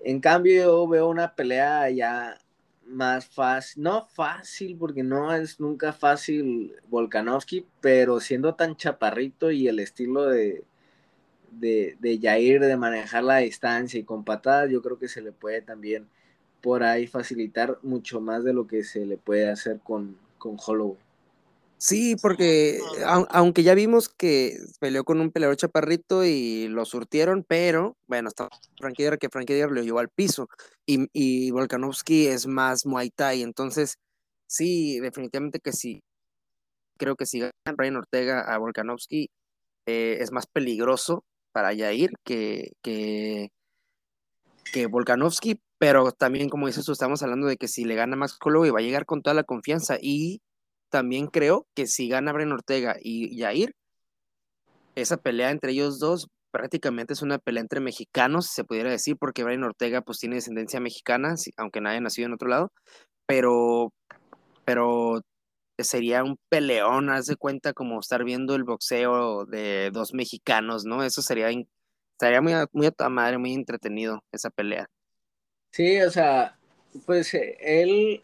[0.00, 2.38] En cambio, yo veo una pelea ya
[2.86, 9.68] más fácil, no fácil, porque no es nunca fácil Volkanovski, pero siendo tan chaparrito y
[9.68, 10.64] el estilo de,
[11.60, 15.32] de, de Jair de manejar la distancia y con patadas, yo creo que se le
[15.32, 16.08] puede también
[16.60, 20.98] por ahí facilitar mucho más de lo que se le puede hacer con, con Holloway.
[21.76, 22.78] Sí, porque
[23.28, 28.48] aunque ya vimos que peleó con un peleador chaparrito y lo surtieron, pero bueno, está
[28.78, 30.48] Frankie que Frankie lo llevó al piso
[30.86, 33.98] y, y Volkanovski es más Muay Thai, entonces
[34.46, 36.02] sí, definitivamente que sí.
[36.96, 39.28] Creo que si gana Brian Ortega a Volkanovski
[39.84, 41.22] eh, es más peligroso
[41.54, 43.52] para Yair que, que,
[44.72, 48.36] que Volkanovski, pero también como dices tú, estamos hablando de que si le gana Max
[48.44, 50.42] Holloway va a llegar con toda la confianza y
[50.90, 53.76] también creo que si gana Bren Ortega y Yair,
[54.96, 59.44] esa pelea entre ellos dos prácticamente es una pelea entre mexicanos, se pudiera decir, porque
[59.44, 62.72] Brian Ortega pues tiene descendencia mexicana, aunque nadie nacido en otro lado,
[63.26, 63.92] pero,
[64.64, 65.22] pero
[65.78, 71.02] sería un peleón, haz de cuenta como estar viendo el boxeo de dos mexicanos, ¿no?
[71.02, 71.48] Eso sería,
[72.12, 74.88] estaría muy, muy a tu madre, muy entretenido esa pelea.
[75.72, 76.56] Sí, o sea,
[77.06, 78.20] pues eh, él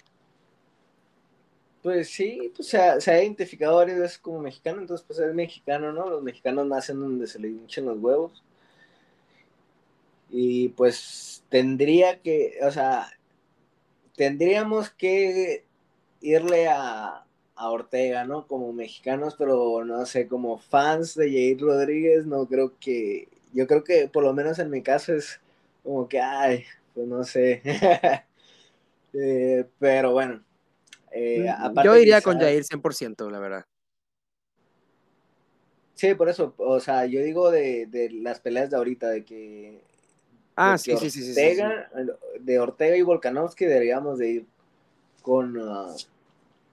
[1.83, 5.35] pues sí, pues se ha, se ha, identificado varias veces como mexicano, entonces pues es
[5.35, 6.09] mexicano, ¿no?
[6.09, 8.43] Los mexicanos nacen donde se le hinchen los huevos.
[10.31, 13.11] Y pues tendría que, o sea,
[14.17, 15.65] tendríamos que
[16.21, 17.25] irle a,
[17.61, 18.47] a Ortega, ¿no?
[18.47, 23.85] Como mexicanos, pero no sé, como fans de Jair Rodríguez, no creo que, yo creo
[23.85, 25.39] que por lo menos en mi caso es
[25.85, 27.61] como que, ay, pues no sé.
[29.13, 30.43] eh, pero bueno,
[31.13, 31.53] eh,
[31.85, 33.65] yo iría con Jair 100%, la verdad.
[35.97, 39.83] Sí, por eso, o sea, yo digo de, de las peleas de ahorita, de que...
[40.57, 41.41] Ah, sí, sí, sí, sí,
[42.41, 44.47] De Ortega y Volkanovski deberíamos de ir
[45.21, 45.95] con, ah,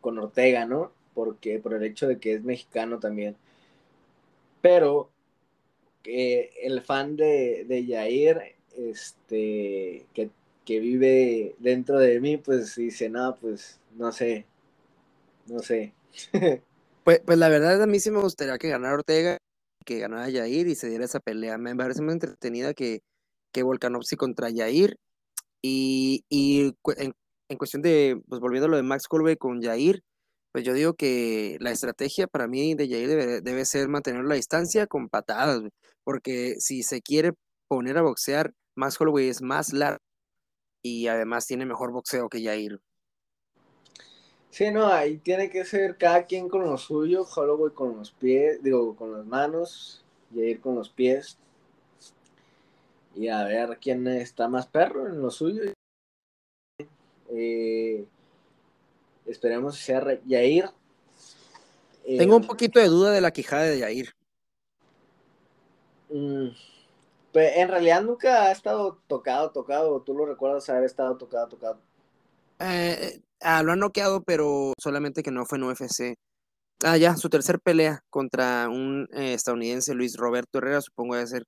[0.02, 0.92] con Ortega, ¿no?
[1.14, 3.36] Porque por el hecho de que es mexicano también.
[4.62, 5.10] Pero
[6.04, 10.30] eh, el fan de, de Jair, este, que,
[10.66, 14.46] que vive dentro de mí, pues dice, no, pues no sé,
[15.48, 15.94] no sé.
[17.04, 19.38] pues, pues la verdad a mí sí me gustaría que ganara Ortega,
[19.86, 21.58] que ganara Yair y se diera esa pelea.
[21.58, 23.02] Me parece muy entretenida que,
[23.52, 24.98] que Volkanovski contra Yair.
[25.62, 27.14] Y, y en,
[27.50, 30.04] en, cuestión de, pues volviendo a lo de Max Holloway con Yair,
[30.52, 34.36] pues yo digo que la estrategia para mí de Yair debe, debe ser mantener la
[34.36, 35.62] distancia con patadas,
[36.04, 37.34] porque si se quiere
[37.68, 40.00] poner a boxear, Max Holloway es más largo
[40.82, 42.80] y además tiene mejor boxeo que Yair.
[44.50, 48.64] Sí, no, ahí tiene que ser cada quien con lo suyo, Holloway con los pies,
[48.64, 51.38] digo, con las manos, y ir con los pies.
[53.16, 55.74] Y a ver quién está más perro en lo suyo.
[57.30, 58.06] Eh,
[59.26, 60.70] esperemos que sea Yair.
[62.06, 64.14] Tengo un eh, poquito de duda de la quijada de Yair.
[67.34, 70.02] Pues en realidad nunca ha estado tocado, tocado.
[70.02, 71.80] ¿Tú lo recuerdas haber estado tocado, tocado?
[72.60, 76.16] Eh, Ah, lo han noqueado, pero solamente que no fue en UFC.
[76.84, 81.44] Ah, ya, su tercer pelea contra un eh, estadounidense, Luis Roberto Herrera, supongo debe ser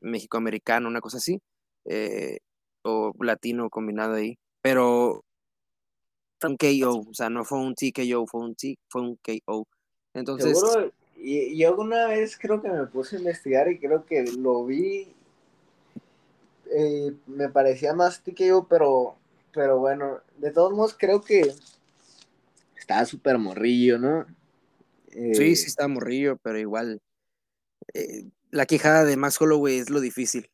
[0.00, 1.40] mexicoamericano, una cosa así,
[1.86, 2.38] eh,
[2.84, 5.24] o latino combinado ahí, pero
[6.40, 9.66] fue un KO, o sea, no fue un TKO, fue un T, fue un KO.
[10.14, 14.24] Entonces, Seguro, y yo alguna vez creo que me puse a investigar y creo que
[14.24, 15.14] lo vi
[16.74, 19.16] eh, me parecía más TKO, pero,
[19.52, 21.54] pero bueno, de todos modos creo que
[22.76, 24.26] estaba súper morrillo, ¿no?
[25.12, 27.02] sí, sí está morrillo, pero igual
[28.50, 30.48] la quejada de Max Holloway es lo difícil.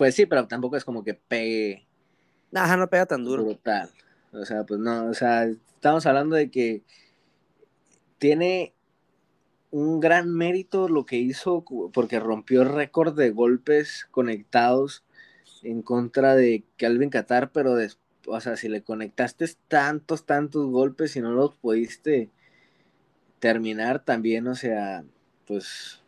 [0.00, 1.86] Pues sí, pero tampoco es como que pegue.
[2.54, 3.44] Ajá, no pega tan duro.
[3.44, 3.90] Brutal.
[4.32, 6.82] O sea, pues no, o sea, estamos hablando de que
[8.16, 8.72] tiene
[9.70, 15.04] un gran mérito lo que hizo porque rompió el récord de golpes conectados
[15.62, 17.76] en contra de Calvin Qatar, pero
[18.26, 22.30] o sea, si le conectaste tantos, tantos golpes y no los pudiste
[23.38, 25.04] terminar también, o sea,
[25.46, 26.02] pues,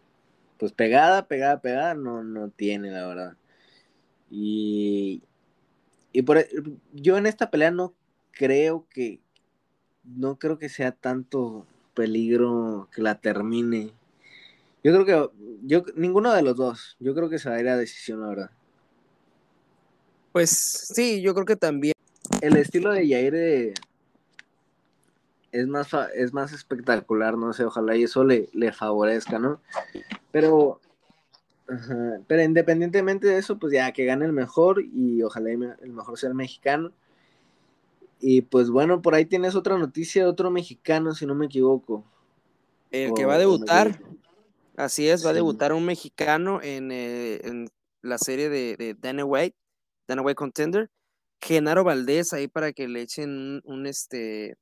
[0.57, 3.37] pues pegada, pegada, pegada, no, no tiene, la verdad.
[4.35, 5.23] Y,
[6.11, 6.49] y por, e,
[6.95, 7.92] yo en esta pelea no
[8.31, 9.21] creo que,
[10.05, 13.92] no creo que sea tanto peligro que la termine.
[14.83, 17.68] Yo creo que, yo, ninguno de los dos, yo creo que se va a ir
[17.68, 18.51] a decisión, la verdad.
[20.33, 21.92] Pues sí, yo creo que también.
[22.40, 23.75] El estilo de Yair
[25.53, 29.61] es más, es más espectacular, no sé, ojalá y eso le, le favorezca, ¿no?
[30.31, 30.81] Pero
[32.27, 36.29] pero independientemente de eso, pues ya que gane el mejor y ojalá el mejor sea
[36.29, 36.93] el mexicano.
[38.21, 42.05] Y pues bueno, por ahí tienes otra noticia de otro mexicano, si no me equivoco.
[42.91, 44.01] El que va a debutar,
[44.77, 47.69] así es, va a debutar un mexicano en, eh, en
[48.03, 49.57] la serie de, de Dana White,
[50.07, 50.91] Dana White Contender.
[51.41, 54.57] Genaro Valdés ahí para que le echen un, este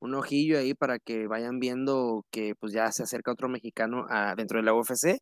[0.00, 4.34] un ojillo ahí para que vayan viendo que pues ya se acerca otro mexicano a,
[4.34, 5.18] dentro de la UFC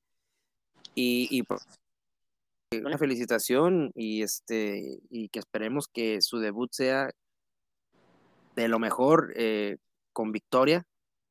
[0.95, 1.67] y, pues,
[2.85, 7.11] una felicitación y este y que esperemos que su debut sea
[8.57, 9.79] de lo mejor eh,
[10.13, 10.85] con victoria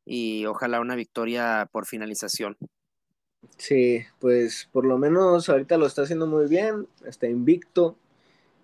[0.06, 2.58] y ojalá una victoria por finalización.
[3.58, 7.98] Sí, pues por lo menos ahorita lo está haciendo muy bien, está invicto,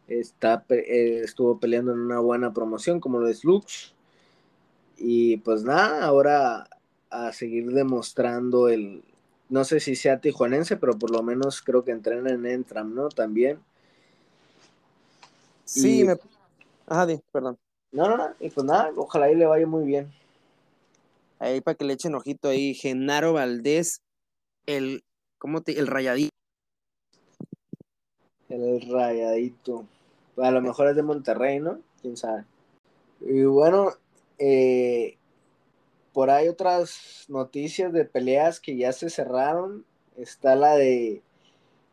[0.08, 3.94] está eh, estuvo peleando en una buena promoción como lo es Lux
[4.98, 6.68] y pues nada, ahora
[7.10, 9.04] a seguir demostrando el,
[9.54, 13.10] no sé si sea tijuanense, pero por lo menos creo que entrena en Entram, ¿no?
[13.10, 13.60] También.
[15.64, 16.18] Sí, me...
[16.88, 17.60] Ajá, perdón.
[17.92, 20.12] No, no, no, y pues nada, ojalá y le vaya muy bien.
[21.38, 24.02] Ahí para que le echen ojito ahí, Genaro Valdés,
[24.66, 25.04] el,
[25.38, 26.34] ¿cómo te, el rayadito?
[28.50, 29.86] El rayadito.
[30.38, 31.80] A lo mejor es de Monterrey, ¿no?
[32.02, 32.46] Quién sabe.
[33.22, 33.92] Y bueno,
[34.40, 35.20] eh,
[36.14, 39.86] por ahí otras noticias de peleas que ya se cerraron.
[40.16, 41.22] Está la de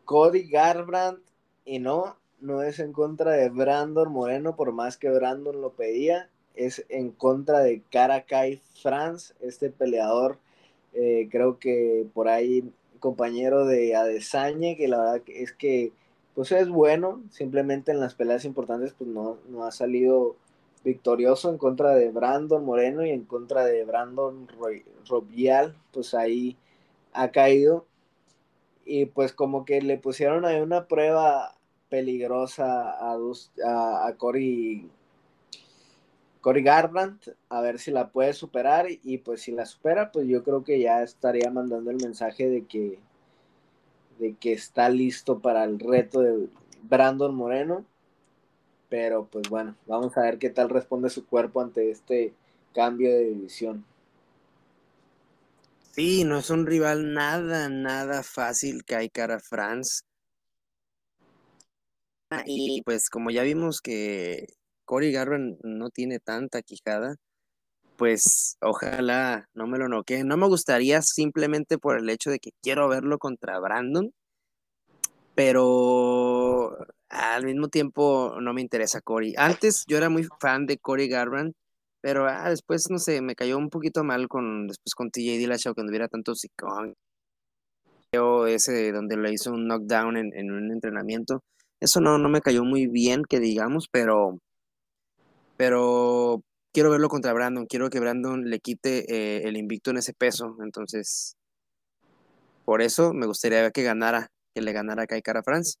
[0.05, 1.21] Cody Garbrandt
[1.65, 6.29] y no, no es en contra de Brandon Moreno, por más que Brandon lo pedía.
[6.55, 10.37] Es en contra de Karakai France, este peleador,
[10.93, 15.91] eh, creo que por ahí compañero de Adesañe, que la verdad es que
[16.35, 20.35] pues es bueno, simplemente en las peleas importantes pues no, no ha salido
[20.83, 24.47] victorioso en contra de Brandon Moreno y en contra de Brandon
[25.07, 26.57] Robial, pues ahí
[27.13, 27.85] ha caído.
[28.85, 31.55] Y pues como que le pusieron ahí una prueba
[31.89, 33.17] peligrosa a,
[33.65, 34.89] a, a Cory,
[36.41, 38.87] Cory Garbrandt, a ver si la puede superar.
[39.03, 42.65] Y pues si la supera, pues yo creo que ya estaría mandando el mensaje de
[42.65, 42.99] que,
[44.19, 46.47] de que está listo para el reto de
[46.83, 47.85] Brandon Moreno
[48.91, 52.33] pero pues bueno, vamos a ver qué tal responde su cuerpo ante este
[52.73, 53.85] cambio de división.
[55.93, 60.01] Sí, no es un rival nada, nada fácil que hay cara France.
[62.45, 64.47] Y pues como ya vimos que
[64.83, 67.15] Cory Garban no tiene tanta quijada,
[67.95, 70.25] pues ojalá no me lo noquee.
[70.25, 74.11] No me gustaría simplemente por el hecho de que quiero verlo contra Brandon,
[75.33, 76.77] pero
[77.11, 79.33] al mismo tiempo no me interesa Cory.
[79.37, 81.55] Antes yo era muy fan de Cory Garbrandt,
[82.01, 85.73] pero ah, después, no sé, me cayó un poquito mal con después con TJ Dillashaw
[85.75, 86.95] cuando hubiera tanto psicón.
[88.47, 91.43] Ese donde le hizo un knockdown en, un entrenamiento.
[91.79, 94.39] Eso no, no me cayó muy bien, que digamos, pero,
[95.57, 96.41] pero
[96.73, 97.65] quiero verlo contra Brandon.
[97.67, 100.57] Quiero que Brandon le quite eh, el invicto en ese peso.
[100.61, 101.35] Entonces,
[102.65, 105.75] por eso me gustaría que ganara, que le ganara a Kai Cara France.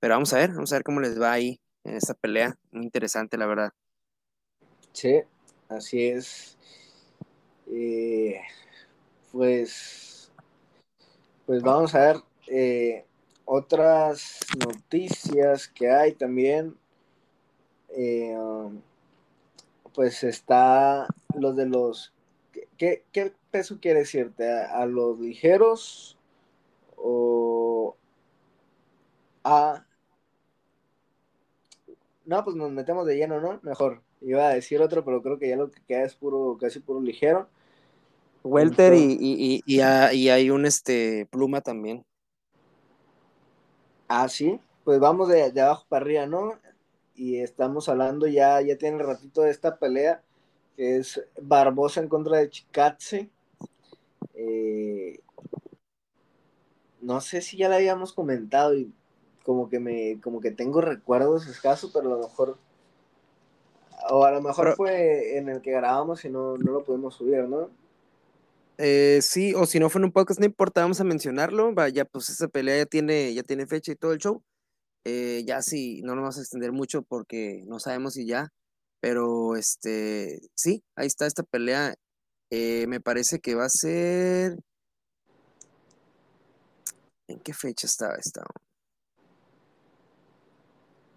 [0.00, 2.56] Pero vamos a ver, vamos a ver cómo les va ahí en esta pelea.
[2.70, 3.72] Muy interesante, la verdad.
[4.92, 5.20] Sí,
[5.68, 6.56] así es.
[7.66, 8.40] Eh,
[9.32, 10.32] pues,
[11.46, 13.04] pues vamos a ver eh,
[13.44, 16.76] otras noticias que hay también.
[17.90, 18.80] Eh, um,
[19.94, 22.12] pues está los de los...
[22.76, 23.02] ¿Qué,
[23.50, 24.48] peso quiere decirte?
[24.48, 26.16] ¿A, los ligeros
[26.96, 27.96] o
[29.42, 29.84] a...
[32.28, 33.58] No, pues nos metemos de lleno, ¿no?
[33.62, 34.02] Mejor.
[34.20, 37.00] Iba a decir otro, pero creo que ya lo que queda es puro, casi puro
[37.00, 37.48] ligero.
[38.44, 42.04] Welter y, y, hay un este pluma también.
[44.08, 44.60] Ah, sí.
[44.84, 46.52] Pues vamos de, de, abajo para arriba, ¿no?
[47.14, 50.22] Y estamos hablando ya, ya tiene el ratito de esta pelea,
[50.76, 53.30] que es Barbosa en contra de Chikatse.
[54.34, 55.18] Eh,
[57.00, 58.92] no sé si ya la habíamos comentado y
[59.48, 62.58] como que me, como que tengo recuerdos escasos, pero a lo mejor,
[64.10, 67.44] o a lo mejor fue en el que grabamos y no, no lo pudimos subir,
[67.44, 67.70] ¿no?
[68.76, 71.72] Eh, sí, o si no fue en un podcast, no importa, vamos a mencionarlo.
[71.72, 74.42] Vaya, pues esa pelea ya tiene, ya tiene fecha y todo el show.
[75.06, 78.50] Eh, ya sí, no nos vamos a extender mucho porque no sabemos si ya,
[79.00, 81.94] pero este, sí, ahí está esta pelea.
[82.50, 84.58] Eh, me parece que va a ser.
[87.28, 88.42] ¿En qué fecha estaba esta?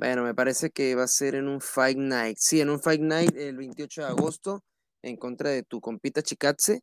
[0.02, 2.38] Bueno, me parece que va a ser en un Fight Night.
[2.40, 4.64] Sí, en un Fight Night el 28 de agosto
[5.04, 6.82] en contra de tu compita Chikatse.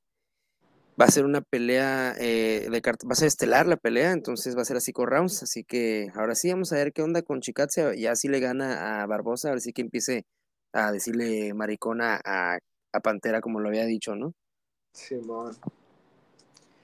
[1.00, 4.62] Va a ser una pelea eh, de va a ser estelar la pelea, entonces va
[4.62, 5.42] a ser así con rounds.
[5.42, 7.98] Así que ahora sí vamos a ver qué onda con Chikatse.
[7.98, 10.24] Ya sí le gana a Barbosa, ahora sí que empiece
[10.72, 12.58] a decirle maricona a,
[13.02, 14.32] Pantera como lo había dicho, ¿no?
[14.92, 15.58] Sí, bueno.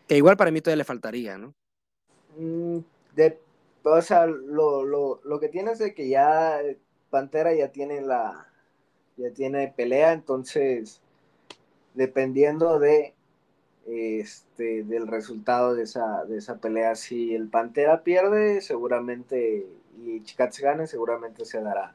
[0.09, 1.55] Que igual para mí todavía le faltaría, ¿no?
[2.37, 2.79] Mm,
[3.15, 3.39] de
[3.85, 6.59] o sea, lo, lo, lo que tiene es de que ya
[7.11, 8.49] Pantera ya tiene la,
[9.17, 11.01] ya tiene pelea, entonces,
[11.95, 13.15] dependiendo de,
[13.87, 19.67] este, del resultado de esa, de esa pelea, si el Pantera pierde, seguramente,
[20.03, 21.95] y Chikatse gane, seguramente se dará.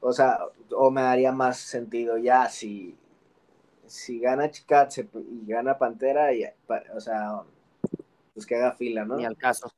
[0.00, 0.38] O sea,
[0.70, 2.96] o me daría más sentido ya si,
[3.86, 6.44] si gana Chikatse y gana Pantera, y,
[6.94, 7.42] o sea,
[8.34, 9.16] pues que haga fila, ¿no?
[9.16, 9.72] Ni al caso.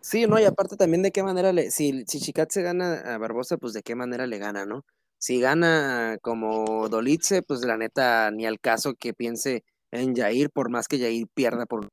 [0.00, 0.26] Sí.
[0.26, 3.56] no, y aparte también de qué manera le, si, si Chicat se gana a Barbosa,
[3.56, 4.84] pues de qué manera le gana, ¿no?
[5.18, 10.70] Si gana como Dolitze, pues la neta, ni al caso que piense en Jair, por
[10.70, 11.88] más que Jair pierda por.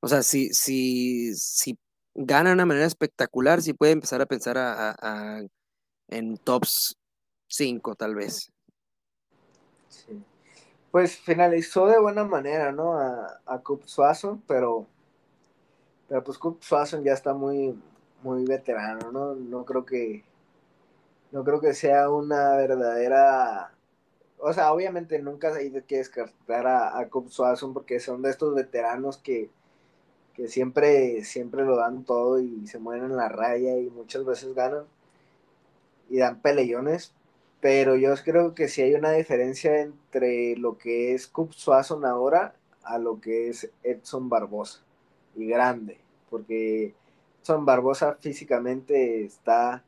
[0.00, 1.78] O sea, si, si, si
[2.14, 5.42] gana de una manera espectacular, sí puede empezar a pensar a,
[6.08, 6.96] en tops
[7.48, 8.50] 5, tal vez.
[9.88, 10.24] Sí.
[10.90, 12.98] Pues finalizó de buena manera, ¿no?
[12.98, 14.88] A, a Cup Suazo, pero
[16.10, 17.80] pero pues Coop Swanson ya está muy,
[18.24, 19.36] muy veterano, ¿no?
[19.36, 20.24] No creo que.
[21.30, 23.72] No creo que sea una verdadera.
[24.38, 29.18] O sea, obviamente nunca hay que descartar a, a Swanson porque son de estos veteranos
[29.18, 29.50] que,
[30.34, 34.52] que siempre, siempre lo dan todo y se mueven en la raya y muchas veces
[34.52, 34.86] ganan
[36.08, 37.14] y dan peleones.
[37.60, 42.56] Pero yo creo que sí hay una diferencia entre lo que es Coop Swanson ahora
[42.82, 44.82] a lo que es Edson Barbosa
[45.46, 45.98] grande,
[46.30, 46.94] porque
[47.42, 49.82] Son Barbosa físicamente está,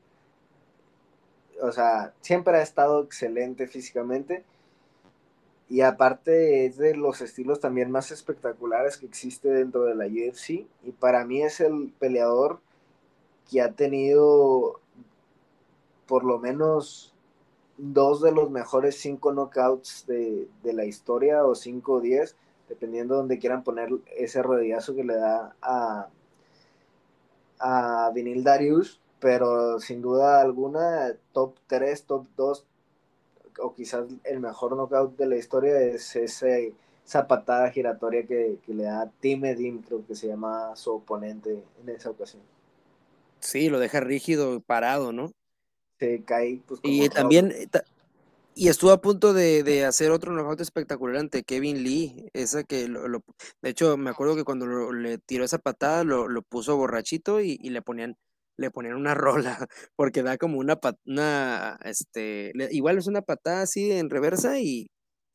[1.60, 4.44] o sea, siempre ha estado excelente físicamente.
[5.68, 10.66] Y aparte es de los estilos también más espectaculares que existe dentro de la UFC
[10.84, 12.60] y para mí es el peleador
[13.50, 14.80] que ha tenido
[16.06, 17.14] por lo menos
[17.78, 22.36] dos de los mejores cinco knockouts de, de la historia o cinco o diez
[22.72, 26.08] dependiendo de donde quieran poner ese rodillazo que le da a,
[27.60, 32.66] a Vinil Darius, pero sin duda alguna, top 3, top 2,
[33.60, 36.72] o quizás el mejor knockout de la historia es ese,
[37.06, 41.88] esa patada giratoria que, le da Tim Edim, creo que se llama su oponente en
[41.90, 42.42] esa ocasión.
[43.40, 45.30] Sí, lo deja rígido, parado, ¿no?
[45.98, 46.62] Se cae.
[46.66, 47.52] Pues, y también,
[48.54, 52.28] y estuvo a punto de, hacer otro knockout espectacular ante Kevin Lee.
[52.34, 53.22] Esa que lo,
[53.62, 57.82] de hecho, me acuerdo que cuando le tiró esa patada, lo, puso borrachito y, le
[57.82, 58.16] ponían,
[58.58, 63.90] le ponían una rola, porque da como una, una este, igual es una patada así
[63.92, 64.90] en reversa y,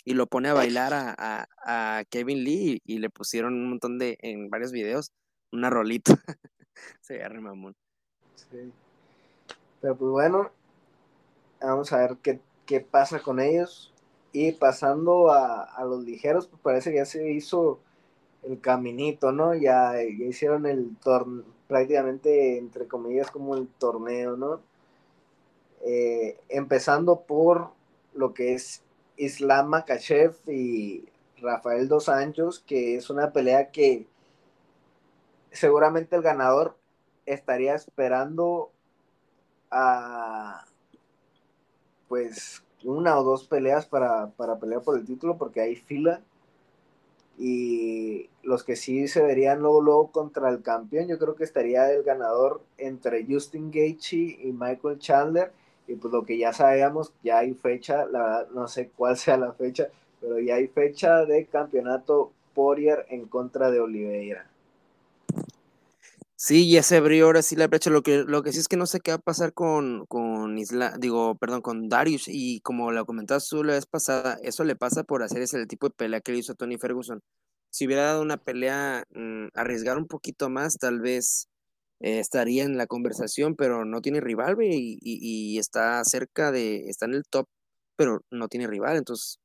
[0.05, 4.71] lo pone a bailar a, Kevin Lee y, le pusieron un montón de, en varios
[4.71, 5.11] videos,
[5.51, 6.13] una rolita.
[7.01, 7.75] Se ve mamón.
[8.35, 8.71] Sí.
[9.81, 10.51] Pero pues bueno,
[11.61, 13.93] vamos a ver qué qué pasa con ellos.
[14.31, 17.79] Y pasando a, los ligeros, pues parece que ya se hizo
[18.43, 19.55] el caminito, ¿no?
[19.55, 24.61] Ya, hicieron el torneo, prácticamente, entre comillas, como el torneo, ¿no?
[25.85, 27.71] Eh, empezando por
[28.13, 28.83] lo que es
[29.15, 31.05] Islam Makachev y
[31.41, 34.07] Rafael Dos Anjos, que es una pelea que
[35.51, 36.77] seguramente el ganador
[37.25, 38.71] estaría esperando
[39.71, 40.66] a
[42.07, 46.21] pues una o dos peleas para, pelear por el título porque hay fila
[47.37, 51.91] Y los que sí se verían luego, luego contra el campeón, yo creo que estaría
[51.91, 55.51] el ganador entre Justin Gaethje y Michael Chandler.
[55.87, 59.37] Y pues lo que ya sabíamos, ya hay fecha, la verdad no sé cuál sea
[59.37, 59.87] la fecha,
[60.19, 64.49] pero ya hay fecha de campeonato Poirier en contra de Oliveira.
[66.39, 67.89] Sí, ya se abrió ahora sí la brecha.
[67.89, 70.55] Lo que, lo que sí es que no sé qué va a pasar con, con
[70.59, 72.25] Isla, digo, perdón, con Darius.
[72.27, 75.87] Y como lo comentabas tú la vez pasada, eso le pasa por hacer ese tipo
[75.89, 77.21] de pelea que le hizo Tony Ferguson.
[77.71, 81.49] Si hubiera dado una pelea, mm, arriesgar un poquito más, tal vez
[82.01, 87.05] eh, estaría en la conversación, pero no tiene rival, y, y, está cerca de, está
[87.07, 87.47] en el top,
[87.95, 88.97] pero no tiene rival.
[88.97, 89.39] Entonces,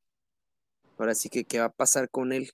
[0.99, 2.51] ahora sí que, ¿qué va a pasar con él?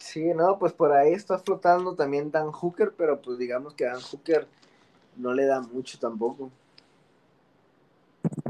[0.00, 4.00] Sí, no, pues por ahí está flotando también Dan Hooker, pero pues digamos que Dan
[4.00, 4.48] Hooker
[5.16, 6.50] no le da mucho tampoco.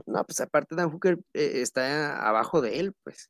[0.07, 3.29] No, pues aparte Dan Hooker eh, está abajo de él, pues.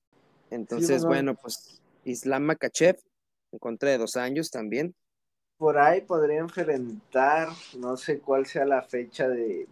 [0.51, 2.99] Entonces, bueno, pues Islam Makachev
[3.53, 4.95] en contra de dos años también.
[5.57, 7.49] Por ahí podría enfrentar,
[7.79, 9.67] no sé cuál sea la fecha de,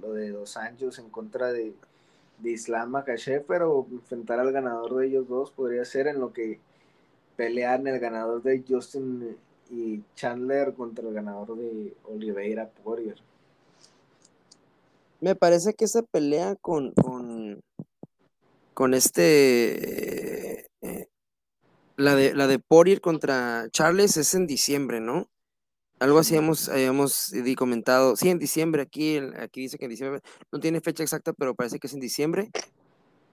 [0.00, 1.72] lo de dos años en contra de,
[2.38, 6.58] de Islam Makachev, pero enfrentar al ganador de ellos dos podría ser en lo que
[7.36, 9.36] pelean el ganador de Justin
[9.70, 13.16] y Chandler contra el ganador de Oliveira Poirier.
[15.20, 17.60] Me parece que esa pelea con, con,
[18.74, 21.08] con este eh,
[21.96, 25.28] la de la de Poirier contra Charles es en diciembre, ¿no?
[25.98, 28.16] Algo así hemos, habíamos comentado.
[28.16, 30.20] Sí, en diciembre, aquí, aquí dice que en diciembre,
[30.52, 32.50] no tiene fecha exacta, pero parece que es en diciembre.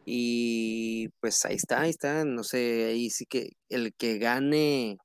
[0.06, 4.98] Y pues ahí está, ahí está, no sé, ahí sí que el que gane,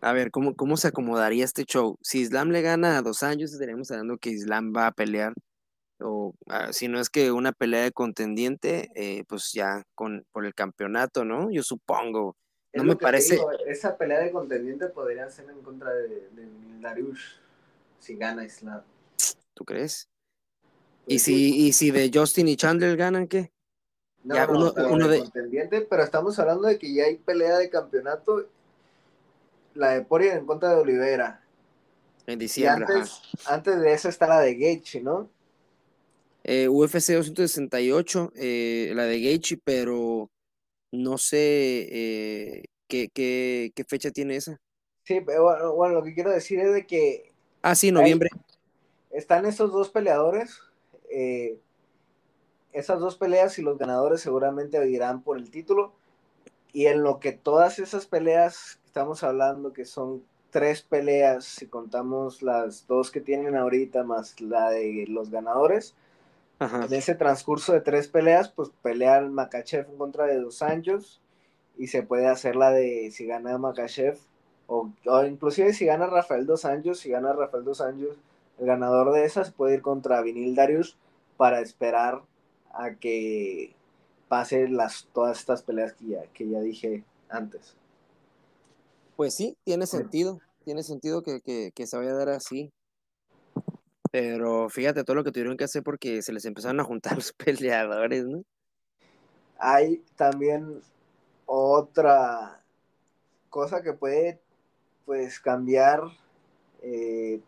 [0.00, 1.96] a ver, ¿cómo, cómo se acomodaría este show?
[2.02, 5.32] Si Islam le gana a dos años, estaríamos hablando que Islam va a pelear,
[6.00, 10.44] o ah, si no es que una pelea de contendiente, eh, pues ya con, por
[10.44, 11.50] el campeonato, ¿no?
[11.50, 12.36] Yo supongo.
[12.72, 13.38] No me parece.
[13.66, 16.48] esa pelea de contendiente podría ser en contra de, de
[17.98, 18.82] si gana Islam.
[19.54, 20.08] ¿Tú crees?
[21.06, 23.52] ¿Y, pues si, ¿Y si de Justin y Chandler ganan qué?
[24.22, 28.46] No, uno, de, contendiente, pero estamos hablando de que ya hay pelea de campeonato.
[29.74, 31.42] La de Poirier en contra de Olivera.
[32.26, 32.86] En diciembre.
[33.46, 35.30] Antes, de eso está la de Gaethje, ¿no?
[36.44, 40.30] Eh, UFC 268, eh, la de Gaethje, pero
[40.92, 44.60] no sé eh, qué, qué, qué, fecha tiene esa.
[45.04, 47.32] Sí, pero bueno, lo que quiero decir es de que...
[47.62, 48.30] Ah, sí, noviembre.
[49.10, 50.58] están esos dos peleadores.
[51.10, 51.58] Eh,
[52.72, 55.92] esas dos peleas y los ganadores seguramente irán por el título.
[56.72, 62.42] Y en lo que todas esas peleas, estamos hablando que son tres peleas, si contamos
[62.42, 65.94] las dos que tienen ahorita más la de los ganadores,
[66.60, 71.22] en ese transcurso de tres peleas, pues pelean Makachev en contra de Dos Anjos
[71.78, 74.18] y se puede hacer la de si gana Makachev
[74.66, 74.90] o,
[75.26, 78.18] inclusive si gana Rafael Dos Anjos, si gana Rafael Dos Anjos,
[78.58, 80.98] el ganador de esas puede ir contra Vinil Darius
[81.38, 82.20] para esperar
[82.72, 83.74] a que
[84.28, 87.76] pase las, todas estas peleas que ya, que ya dije antes.
[89.16, 92.72] Pues sí, tiene sentido, tiene sentido que, se vaya a dar así.
[94.10, 97.32] Pero fíjate todo lo que tuvieron que hacer porque se les empezaron a juntar los
[97.32, 98.42] peleadores, ¿no?
[99.58, 100.80] Hay también
[101.44, 102.62] otra
[103.50, 104.40] cosa que puede
[105.04, 106.02] pues cambiar
[106.82, 107.40] eh,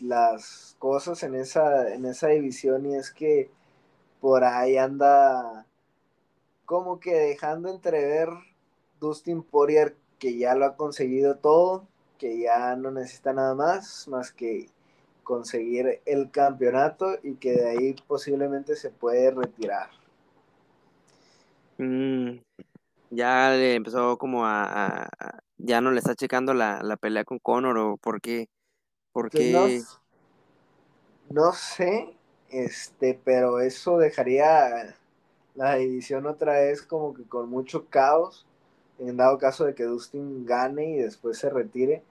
[0.00, 3.48] las cosas en esa, en esa división y es que
[4.20, 5.66] por ahí anda
[6.64, 8.28] como que dejando entrever
[9.00, 11.86] Dustin Poirier que ya lo ha conseguido todo,
[12.18, 14.68] que ya no necesita nada más, más que
[15.22, 19.90] conseguir el campeonato y que de ahí posiblemente se puede retirar.
[21.78, 22.38] Mm,
[23.10, 25.08] ya le empezó como a,
[25.58, 28.48] ya no le está checando la, pelea con Conor o por qué,
[29.12, 29.82] por pues qué...
[31.30, 32.15] no, sé,
[32.50, 34.96] este, pero eso dejaría
[35.54, 38.46] la división otra vez como que con mucho caos,
[38.98, 42.02] en dado caso de que Dustin gane y después se retire.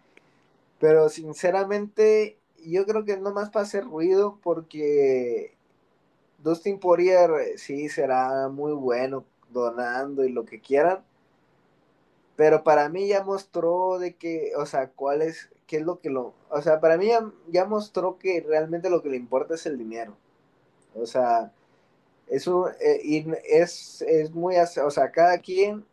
[0.79, 5.55] Pero sinceramente, yo creo que no más para hacer ruido, porque
[6.39, 11.03] Dustin Poirier sí será muy bueno donando y lo que quieran.
[12.35, 16.09] Pero para mí ya mostró de que, o sea, cuál es, qué es lo que
[16.09, 19.65] lo, o sea, para mí ya, ya mostró que realmente lo que le importa es
[19.65, 20.17] el dinero.
[20.95, 21.51] O sea,
[22.27, 25.85] eso eh, es, es muy, o sea, cada quien,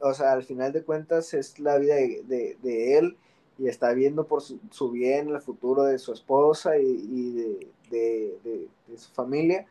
[0.00, 3.16] o sea, al final de cuentas es la vida de, él
[3.58, 9.66] y está viendo por su, bien el futuro de su esposa y, de, su familia.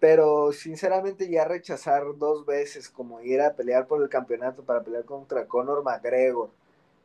[0.00, 5.04] pero sinceramente ya rechazar dos veces como ir a pelear por el campeonato para pelear
[5.04, 6.50] contra Conor McGregor,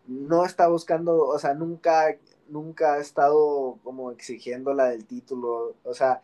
[0.08, 2.18] no está buscando, o sea, nunca,
[2.50, 6.22] nunca ha estado como exigiendo la del título, o sea,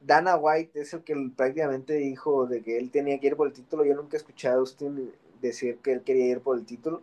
[0.00, 3.54] Dana White es el que prácticamente dijo de que él tenía que ir por el
[3.54, 7.02] título, yo nunca he escuchado a Austin decir que él quería ir por el título,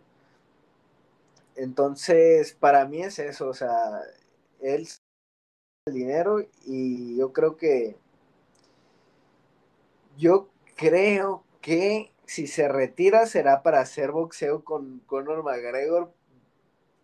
[1.56, 4.02] entonces para mí es eso, o sea,
[4.60, 4.88] él
[5.86, 7.96] el dinero y yo creo que
[10.16, 16.12] yo creo que si se retira será para hacer boxeo con Conor McGregor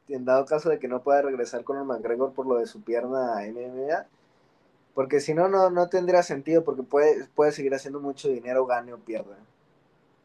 [0.09, 3.43] en dado caso de que no pueda regresar Conor McGregor por lo de su pierna
[3.47, 4.07] MMA
[4.95, 8.99] porque si no no tendría sentido porque puede, puede seguir haciendo mucho dinero gane o
[8.99, 9.37] pierda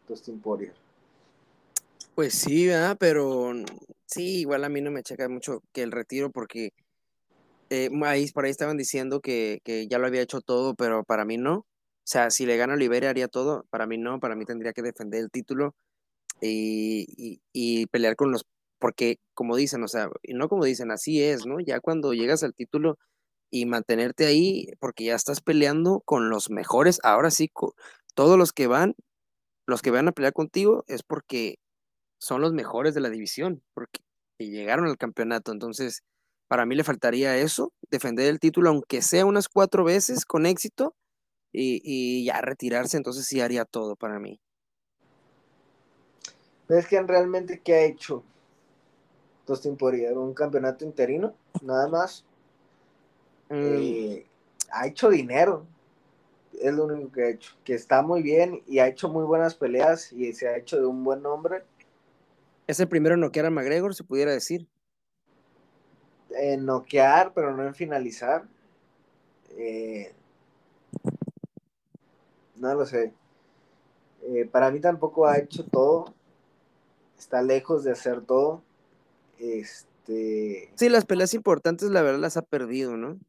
[0.07, 0.73] Dustin Poirier
[2.15, 2.95] pues sí, ¿verdad?
[2.99, 3.53] pero
[4.05, 6.71] sí, igual a mí no me checa mucho que el retiro porque
[7.69, 7.89] eh,
[8.33, 11.55] por ahí estaban diciendo que, ya lo había hecho todo, pero para mí no.
[11.55, 11.65] O
[12.05, 15.21] sea, si le gana Oliveira haría todo, para mí no, para mí tendría que defender
[15.21, 15.75] el título
[16.41, 18.45] y, pelear con los,
[18.83, 21.61] porque como dicen, o sea, no como dicen, así es, ¿no?
[21.61, 22.99] Ya cuando llegas al título
[23.49, 27.49] y mantenerte ahí, porque ya estás peleando con los mejores, ahora sí,
[28.13, 28.93] todos los que van,
[29.65, 31.59] los que van a pelear contigo es porque
[32.19, 34.01] son los mejores de la división, porque
[34.37, 36.03] llegaron al campeonato, entonces
[36.49, 40.93] para mí le faltaría eso, defender el título, aunque sea unas cuatro veces con éxito,
[41.53, 44.41] y, ya retirarse, entonces sí haría todo para mí.
[46.67, 48.25] ¿Ves que realmente qué ha hecho
[49.45, 50.17] Dustin Poirier?
[50.17, 51.35] ¿Un campeonato interino?
[51.61, 52.25] Nada más.
[53.49, 53.61] Mm.
[53.61, 54.25] Eh,
[54.71, 55.65] ha hecho dinero.
[56.59, 57.53] Es lo único que ha hecho.
[57.63, 60.85] Que está muy bien y ha hecho muy buenas peleas y se ha hecho de
[60.85, 61.63] un buen nombre.
[62.67, 64.67] Es el primero en noquear a McGregor, se pudiera decir
[66.35, 68.43] en noquear, pero no en finalizar.
[69.51, 70.13] Eh,
[72.55, 73.13] no lo sé.
[74.23, 76.13] Eh, para mí tampoco ha hecho todo.
[77.17, 78.61] Está lejos de hacer todo.
[79.39, 80.71] Este.
[80.75, 83.19] Sí, las peleas importantes, la verdad, las ha perdido, ¿no?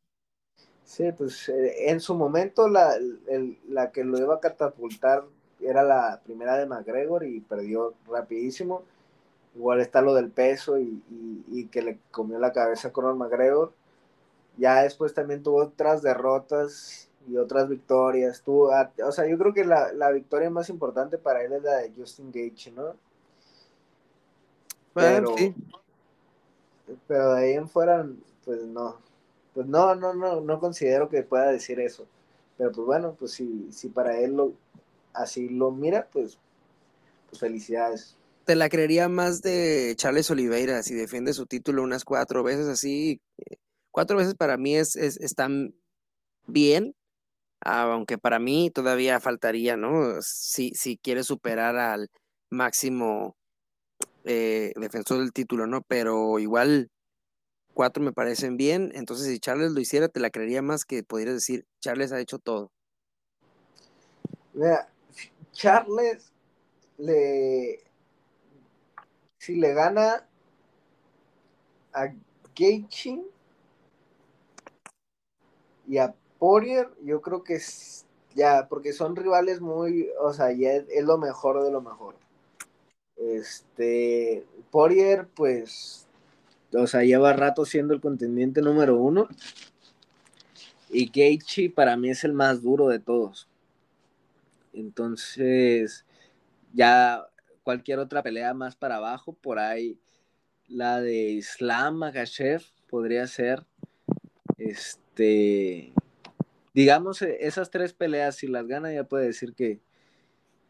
[0.85, 2.95] Sí, pues eh, en su momento la,
[3.69, 5.25] la que lo iba a catapultar
[5.61, 8.83] era la primera de McGregor y perdió rapidísimo.
[9.55, 13.73] Igual está lo del peso y, que le comió la cabeza a Conor McGregor.
[14.57, 18.43] Ya después también tuvo otras derrotas y otras victorias.
[18.43, 18.71] Tuvo,
[19.05, 22.31] o sea, yo creo que la, victoria más importante para él es la de Justin
[22.33, 22.95] Gage, ¿no?
[24.93, 25.35] Pero,
[27.07, 28.07] pero de ahí en fuera,
[28.45, 28.99] pues no.
[29.55, 32.07] Pues no, no, no, no considero que pueda decir eso.
[32.59, 34.53] Pero pues bueno, pues si, si para él lo,
[35.13, 36.39] así lo mira, pues,
[37.29, 42.43] pues felicidades te la creería más de Charles Oliveira si defiende su título unas cuatro
[42.43, 43.21] veces así.
[43.39, 43.57] Eh,
[43.91, 45.75] cuatro veces para mí es, están
[46.47, 46.95] bien,
[47.61, 50.21] aunque para mí todavía faltaría, ¿no?
[50.21, 52.11] Si, si quiere superar al
[52.51, 53.37] máximo
[54.25, 55.83] eh, defensor del título, ¿no?
[55.83, 56.91] Pero igual
[57.73, 61.35] cuatro me parecen bien, entonces si Charles lo hiciera, te la creería más que pudieras
[61.35, 62.71] decir, Charles ha hecho todo.
[64.53, 64.89] Mira,
[65.53, 66.33] Charles
[66.99, 67.83] le
[69.39, 70.27] si le gana
[71.93, 72.07] a
[72.57, 73.23] Gaethje
[75.87, 80.73] y a Poirier, yo creo que es ya, porque son rivales muy, o sea, ya
[80.73, 82.17] es, lo mejor de lo mejor.
[83.17, 86.07] Este, Poirier, pues,
[86.73, 89.29] o sea, lleva rato siendo el contendiente número uno.
[90.91, 93.49] Y Gaethje para mí es el más duro de todos.
[94.73, 96.05] Entonces,
[96.73, 97.27] ya
[97.63, 99.99] cualquier otra pelea más para abajo, por ahí
[100.69, 103.65] la de Islam Makhachev podría ser,
[104.59, 105.93] este,
[106.75, 109.81] digamos, esas tres peleas, si las gana ya puede decir que,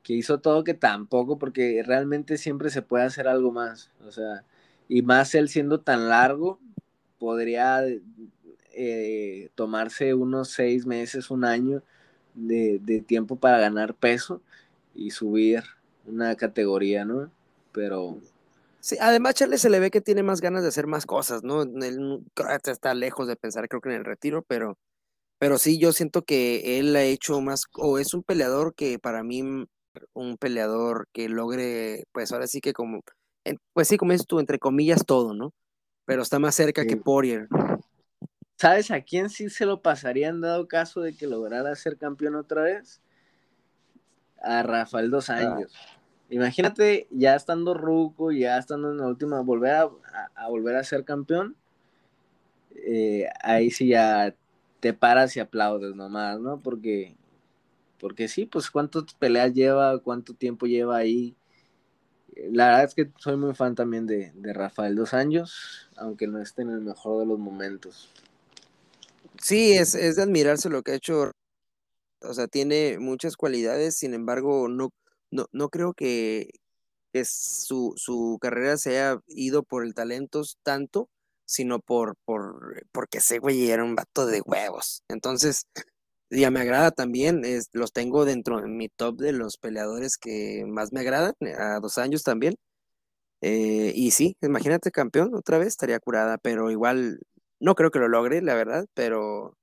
[0.04, 4.44] que hizo todo, que tampoco, porque realmente siempre se puede hacer algo más, o sea,
[4.88, 6.60] y más él siendo tan largo,
[7.18, 7.82] podría
[8.72, 11.82] eh, tomarse unos seis meses, un año
[12.34, 14.40] de, de tiempo para ganar peso
[14.94, 15.64] y subir
[16.06, 17.30] una categoría, ¿no?
[17.72, 18.18] Pero...
[18.80, 21.62] Sí, además Charles se le ve que tiene más ganas de hacer más cosas, ¿no?
[21.62, 22.22] Él
[22.66, 24.76] está lejos de pensar, creo que en el retiro, pero,
[25.38, 29.22] pero sí, yo siento que él ha hecho más, o es un peleador que para
[29.22, 29.66] mí,
[30.12, 33.02] un peleador que logre, pues ahora sí que como,
[33.72, 35.52] pues sí, como dices tú, entre comillas, todo, ¿no?
[36.04, 37.48] Pero está más cerca que Poirier.
[38.56, 42.36] ¿Sabes a quién sí se lo pasaría en dado caso de que lograra ser campeón
[42.36, 43.00] otra vez?
[44.42, 45.36] A Rafael dos ah.
[45.36, 45.72] años.
[46.30, 51.56] Imagínate ya estando ruco, ya estando en la última, volver a, volver a ser campeón.
[52.74, 54.34] Eh, ahí sí ya
[54.80, 56.60] te paras y aplaudes nomás, ¿no?
[56.60, 57.16] Porque,
[58.04, 61.34] porque sí, pues cuántas peleas lleva, cuánto tiempo lleva ahí.
[62.50, 66.38] La verdad es que soy muy fan también de, de Rafael Dos Años, aunque no
[66.38, 68.10] esté en el mejor de los momentos.
[69.40, 71.30] Sí, es, es de admirarse lo que ha hecho.
[72.20, 74.90] O sea, tiene muchas cualidades, sin embargo, no,
[75.30, 76.50] no, no creo que,
[77.10, 81.08] que su, su carrera se haya ido por el talento tanto,
[81.46, 85.02] sino por, por porque ese güey era un vato de huevos.
[85.08, 85.64] Entonces,
[86.30, 90.92] ya me agrada también, los tengo dentro de mi top de los peleadores que más
[90.92, 92.54] me agradan, a dos años también.
[93.40, 97.20] Eh, y sí, imagínate campeón otra vez, estaría curada, pero igual
[97.60, 99.56] no creo que lo logre, la verdad, pero,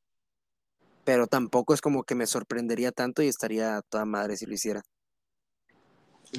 [1.03, 4.81] pero tampoco es como que me sorprendería tanto y estaría toda madre si lo hiciera.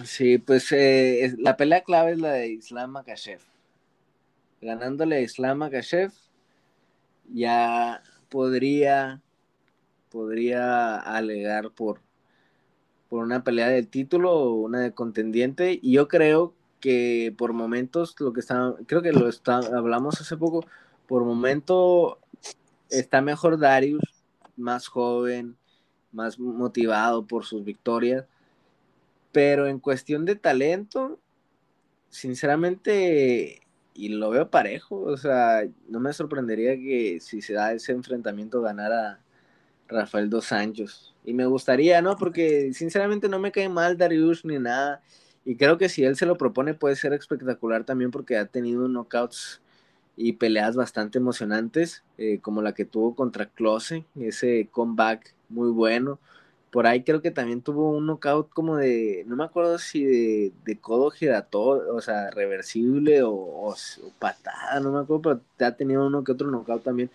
[0.05, 3.41] Sí, pues eh, la pelea clave es la de Islam Makashev
[4.63, 6.13] ganándole a Islam Makashev,
[7.35, 8.01] ya
[8.31, 9.21] podría,
[10.13, 12.01] podría alegar por,
[13.09, 15.79] por una pelea del título o una de contendiente.
[15.83, 20.37] Y yo creo que por momentos, lo que está, creo que lo está, hablamos hace
[20.37, 20.67] poco,
[21.07, 22.19] por momento
[22.91, 24.03] está mejor Darius,
[24.57, 25.57] más joven,
[26.13, 28.27] más motivado por sus victorias.
[29.33, 31.19] Pero en cuestión de talento,
[32.11, 33.63] sinceramente,
[33.95, 38.61] y lo veo parejo, o sea, no me sorprendería que si se da ese enfrentamiento
[38.61, 39.21] ganara
[39.93, 41.15] Rafael Dos Anjos.
[41.25, 42.17] Y me gustaría, ¿no?
[42.17, 45.03] Porque sinceramente no me cae mal Darius ni nada.
[45.45, 48.89] Y creo que si él se lo propone puede ser espectacular también porque ha tenido
[48.89, 49.61] knockouts
[50.17, 56.19] y peleas bastante emocionantes, eh, como la que tuvo contra Close, ese comeback muy bueno.
[56.71, 60.53] Por ahí creo que también tuvo un knockout como de, no me acuerdo si de,
[60.65, 63.75] de codo giratorio, o sea, reversible o,
[64.19, 67.11] patada, no me acuerdo, pero ha tenido uno que otro knockout también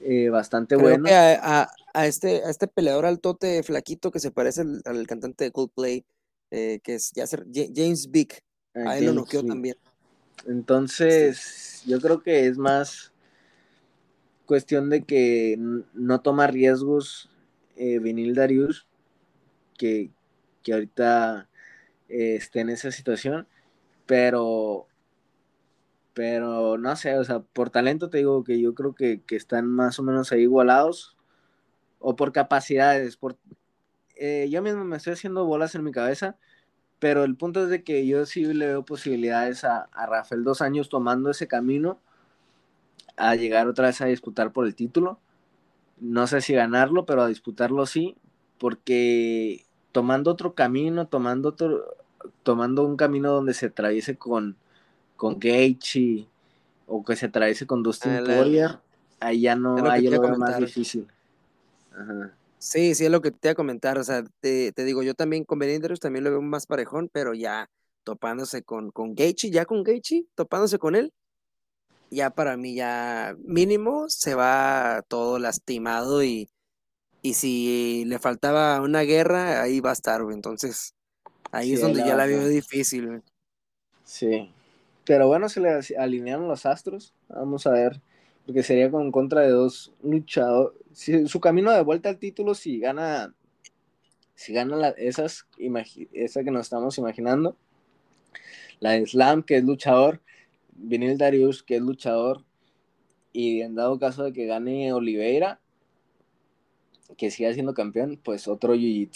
[0.00, 1.08] eh, bastante bueno.
[1.08, 1.68] a,
[2.06, 6.04] este, a este peleador altote flaquito que se parece al, cantante de Coldplay,
[6.50, 8.42] eh, que es ya James Vick,
[8.74, 9.76] ah, a él lo noqueó también.
[10.46, 13.12] Entonces, yo creo que es más
[14.46, 15.56] cuestión de que
[15.94, 17.30] no toma riesgos
[17.76, 18.86] eh, Vinil Darius,
[19.78, 20.10] que,
[20.70, 21.48] ahorita
[22.08, 23.46] eh, esté en esa situación,
[24.06, 24.86] pero,
[26.14, 29.98] pero no sé, o sea, por talento te digo que yo creo que, están más
[29.98, 31.16] o menos ahí igualados,
[31.98, 33.38] o por capacidades, por,
[34.16, 36.36] eh, yo mismo me estoy haciendo bolas en mi cabeza,
[36.98, 40.62] pero el punto es de que yo sí le veo posibilidades a, a Rafael dos
[40.62, 42.00] años tomando ese camino
[43.16, 45.20] a llegar otra vez a disputar por el título.
[46.00, 48.16] No sé si ganarlo, pero a disputarlo sí,
[48.58, 51.54] porque tomando otro camino, tomando
[52.42, 54.56] tomando un camino donde se atraviese con,
[55.20, 56.26] con Gaethje
[56.86, 58.78] o que se atraviese con Dustin ah, Poirier,
[59.20, 61.06] ahí ya no, hay lo más difícil.
[62.56, 65.44] Sí, sí, es lo que te iba a comentar, o sea, te, digo, yo también
[65.44, 67.68] con Benítez también lo veo más parejón, pero ya
[68.02, 71.12] topándose con, con ya con Gaethje, topándose con él,
[72.10, 76.48] ya para mí ya mínimo se va todo lastimado y,
[77.20, 80.94] y si le faltaba una guerra, ahí va a estar, Entonces,
[81.52, 83.22] ahí es donde ya la veo difícil,
[84.02, 84.50] Sí.
[85.10, 87.12] Pero bueno, se le alinearon los astros.
[87.26, 88.00] Vamos a ver.
[88.46, 90.78] Porque sería con contra de dos luchadores.
[90.92, 93.34] Si, su camino de vuelta al título, si gana.
[94.36, 95.48] Si gana la, esas,
[96.12, 97.56] esa que nos estamos imaginando.
[98.78, 100.20] La de Slam, que es luchador
[100.70, 102.44] Vinil Darius, que es luchador,
[103.32, 105.60] y en dado caso de que gane Oliveira,
[107.16, 109.08] que siga siendo campeón, pues otro jiu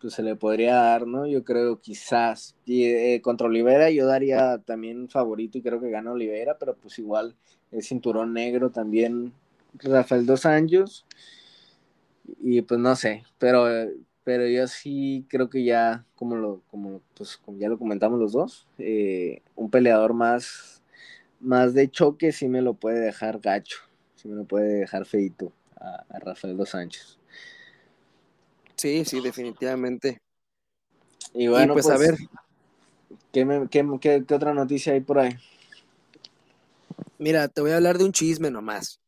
[0.00, 1.26] pues se le podría dar, ¿no?
[1.26, 2.56] Yo creo quizás.
[2.64, 6.98] Y, eh, contra Oliveira yo daría también favorito y creo que gana Oliveira, pero pues
[6.98, 7.34] igual
[7.70, 9.32] el cinturón negro también
[9.74, 11.06] Rafael Dos Anjos.
[12.40, 13.66] Y pues no sé, pero
[14.24, 18.68] pero yo sí creo que ya, como lo, como, pues, ya lo comentamos los dos,
[18.78, 20.82] eh, un peleador más,
[21.40, 23.78] más de choque sí me lo puede dejar gacho,
[24.14, 27.19] sí me lo puede dejar feito a, Rafael Dos Sánchez.
[28.80, 30.22] Sí, sí, definitivamente.
[31.34, 32.18] Y bueno, pues, a pues, ver.
[33.30, 35.36] ¿qué, qué, qué, otra noticia hay por ahí?
[37.18, 38.98] Mira, te voy a hablar de un chisme nomás.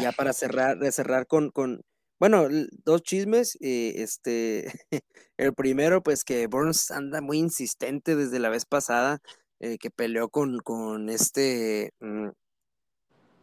[0.00, 1.82] Ya para cerrar, de cerrar con, con,
[2.20, 2.46] bueno,
[2.84, 3.58] dos chismes.
[3.60, 4.72] Eh, este,
[5.38, 9.18] el primero, pues que Burns anda muy insistente desde la vez pasada,
[9.58, 11.92] eh, que peleó con, con este.
[11.98, 12.28] Mm,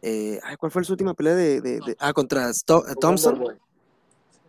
[0.00, 2.50] eh, ¿Cuál fue su última pelea de, ah, contra
[2.98, 3.60] Thompson?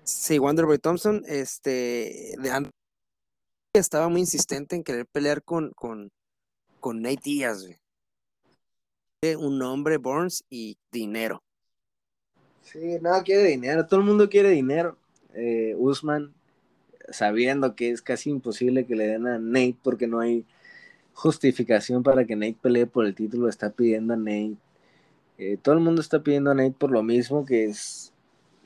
[0.03, 1.23] Sí, Wonderboy Thompson.
[1.27, 2.69] Este, de,
[3.73, 6.11] estaba muy insistente en querer pelear con, con,
[6.79, 7.65] con Nate Diaz,
[9.37, 11.43] un hombre, Burns, y dinero.
[12.63, 14.97] Sí, no, quiere dinero, todo el mundo quiere dinero.
[15.33, 16.33] Eh, Usman,
[17.09, 20.45] sabiendo que es casi imposible que le den a Nate porque no hay
[21.13, 24.57] justificación para que Nate pelee por el título, está pidiendo a Nate.
[25.37, 28.11] Eh, todo el mundo está pidiendo a Nate por lo mismo, que es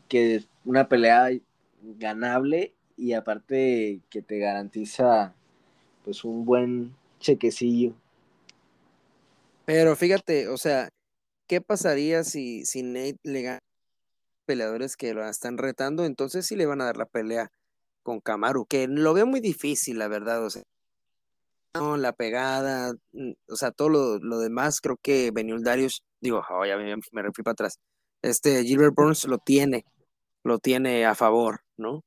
[0.08, 1.30] que una pelea
[1.82, 5.34] ganable y aparte que te garantiza
[6.04, 7.94] pues un buen chequecillo.
[9.66, 10.90] Pero fíjate, o sea,
[11.48, 13.60] ¿qué pasaría si, si Nate le gana
[14.46, 16.06] peleadores que lo están retando?
[16.06, 17.52] Entonces sí le van a dar la pelea
[18.04, 20.62] con Kamaru, que lo veo muy difícil, la verdad, o sea,
[21.98, 26.78] la pegada, mm, o sea, todo lo, demás, creo que Beniul Darius, digo, oh, ya
[26.78, 27.80] me, me para atrás,
[28.22, 29.86] este Gilbert Burns lo tiene,
[30.46, 32.04] lo tiene a favor, ¿no?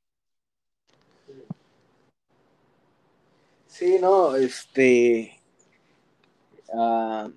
[3.67, 5.41] Sí, no, este.
[6.73, 7.31] Ah,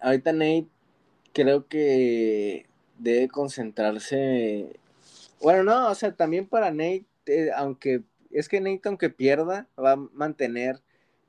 [0.00, 0.68] ahorita Nate
[1.32, 2.66] creo que
[2.98, 4.78] debe concentrarse.
[5.40, 9.92] Bueno, no, o sea, también para Nate, eh, aunque es que Nate, aunque pierda, va
[9.92, 10.80] a mantener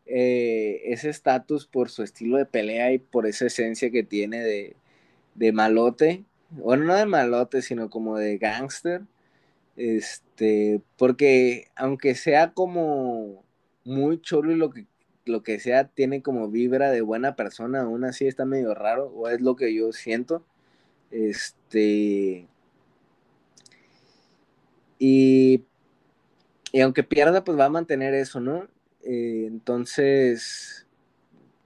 [0.05, 4.75] eh, ese estatus por su estilo de pelea y por esa esencia que tiene de,
[5.33, 6.25] de malote.
[6.49, 9.01] Bueno, no de malote, sino como de gangster.
[9.75, 13.43] Este, porque aunque sea como
[13.85, 14.87] muy chulo y lo que,
[15.25, 19.29] lo que sea, tiene como vibra de buena persona, aún así está medio raro, o
[19.29, 20.45] es lo que yo siento.
[21.11, 22.47] Este.
[24.99, 25.63] Y,
[26.71, 28.67] y aunque pierda, pues va a mantener eso, ¿no?
[29.03, 30.87] Eh, entonces,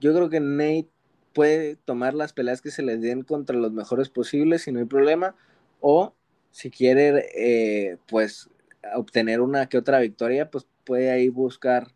[0.00, 0.91] yo creo que Nate
[1.32, 4.86] puede tomar las peleas que se les den contra los mejores posibles y no hay
[4.86, 5.34] problema.
[5.80, 6.14] O
[6.50, 8.50] si quiere, eh, pues,
[8.94, 11.88] obtener una que otra victoria, pues puede ahí buscar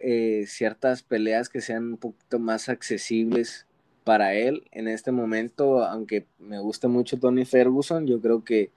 [0.00, 3.66] eh, ciertas peleas que sean un poquito más accesibles
[4.04, 8.70] para él en este momento, aunque me gusta mucho Tony Ferguson, yo creo que,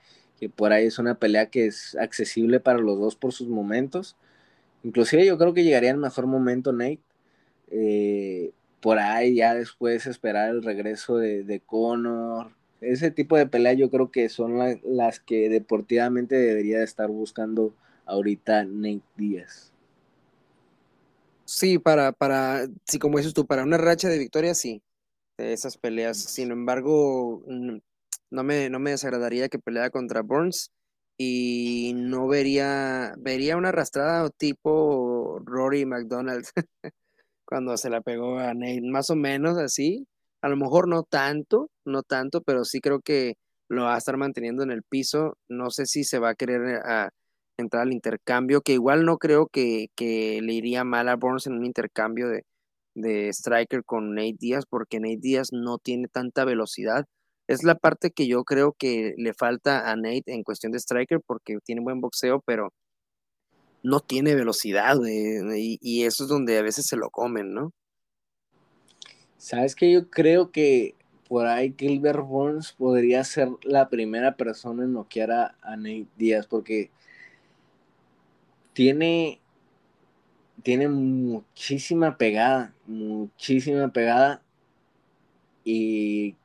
[0.56, 4.18] por ahí es una pelea que es accesible para los dos por sus momentos.
[4.84, 7.00] Inclusive yo creo que llegaría el mejor momento Nate.
[7.70, 8.52] Eh,
[8.82, 12.52] por ahí ya después esperar el regreso de, de Conor,
[12.82, 17.74] ese tipo de peleas yo creo que son las que deportivamente debería estar buscando
[18.06, 19.72] ahorita Nate Díaz.
[21.46, 24.82] Sí, para, para, sí, como dices tú, para una racha de victorias, sí,
[25.38, 26.18] esas peleas.
[26.18, 27.78] Sin embargo, mm,
[28.32, 30.72] no me, no me desagradaría que peleara contra Burns
[31.18, 36.46] y no vería, vería una arrastrada tipo Rory McDonald
[37.52, 40.08] cuando se la pegó a Nate, más o menos así,
[40.42, 43.36] a lo mejor no tanto, no tanto, pero sí creo que
[43.68, 45.38] lo va a estar manteniendo en el piso.
[45.50, 47.10] No sé si se va a querer eh,
[47.58, 51.66] entrar al intercambio, que igual no creo que, le iría mal a Burns en un
[51.66, 52.46] intercambio de,
[52.96, 57.06] de striker con Nate Díaz, porque Nate Díaz no tiene tanta velocidad.
[57.48, 61.20] Es la parte que yo creo que le falta a Nate en cuestión de striker,
[61.26, 62.72] porque tiene buen boxeo, pero
[63.84, 67.74] no tiene velocidad, y, eso es donde a veces se lo comen, ¿no?
[69.38, 70.96] Sabes que yo creo que
[71.28, 76.92] por ahí Gilbert Burns podría ser la primera persona en noquear a, Nate Díaz porque
[78.74, 79.40] tiene
[80.62, 84.44] tiene muchísima pegada, muchísima pegada
[85.64, 86.36] y,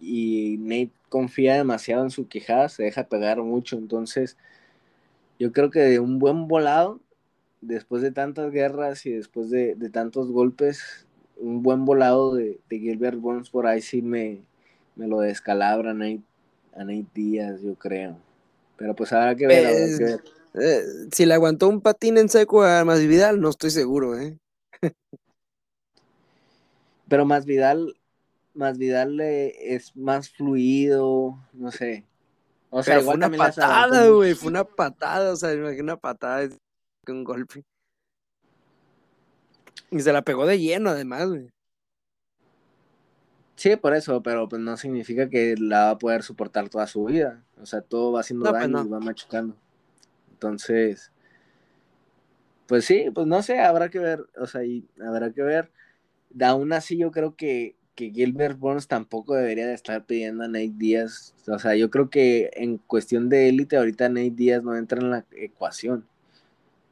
[0.00, 4.38] y Nate confía demasiado en su quijada, se deja pegar mucho, entonces
[5.42, 7.00] yo creo que de un buen volado,
[7.60, 11.04] después de tantas guerras y después de, de tantos golpes,
[11.36, 14.40] un buen volado de, Gilbert Burns por ahí sí me,
[14.94, 18.16] me lo descalabra a Nate, Díaz, yo creo.
[18.76, 19.64] Pero pues habrá que ver.
[19.64, 20.20] Pues,
[20.62, 24.38] eh, si le aguantó un patín en seco a Más Vidal, no estoy seguro, ¿eh?
[27.08, 27.96] Pero Más Vidal,
[28.54, 32.04] Más Vidal es más fluido, no sé.
[32.74, 36.48] O sea, fue una patada, güey, fue una patada, o sea, una patada
[37.04, 37.64] con un golpe.
[39.90, 41.50] Y se la pegó de lleno, además, güey.
[43.56, 47.04] Sí, por eso, pero pues no significa que la va a poder soportar toda su
[47.04, 47.44] vida.
[47.60, 49.54] O sea, todo va haciendo pues, daño y va machucando.
[50.30, 51.12] Entonces,
[52.66, 55.70] pues sí, pues no sé, habrá que ver, o sea, y habrá que ver.
[56.40, 60.72] Aún así, yo creo que, que Gilbert Burns tampoco debería de estar pidiendo a Nate
[60.76, 61.34] Díaz.
[61.46, 65.10] O sea, yo creo que en cuestión de élite, ahorita Nate Díaz no entra en
[65.10, 66.06] la ecuación.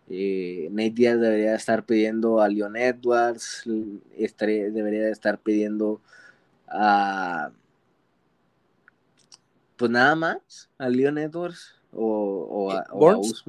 [0.09, 6.01] Eh, Nate Díaz debería estar pidiendo a Leon Edwards, debería estar pidiendo
[6.67, 7.51] a
[9.81, 13.45] pues nada más, a Leon Edwards o, a, Burns.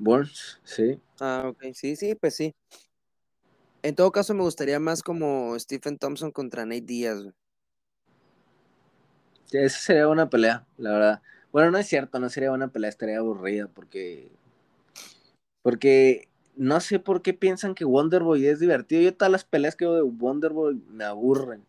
[0.00, 0.98] Burns, sí.
[1.20, 2.52] Ah, ok, sí, sí, pues sí.
[3.84, 7.18] En todo caso, me gustaría más como Stephen Thompson contra Nate Díaz.
[9.52, 11.22] esa sería una pelea, la verdad.
[11.52, 14.30] Bueno, no es cierto, no sería una pelea, estaría aburrida porque.
[15.60, 19.02] Porque no sé por qué piensan que Wonderboy es divertido.
[19.02, 21.62] Yo todas las peleas que veo de Wonderboy me aburren.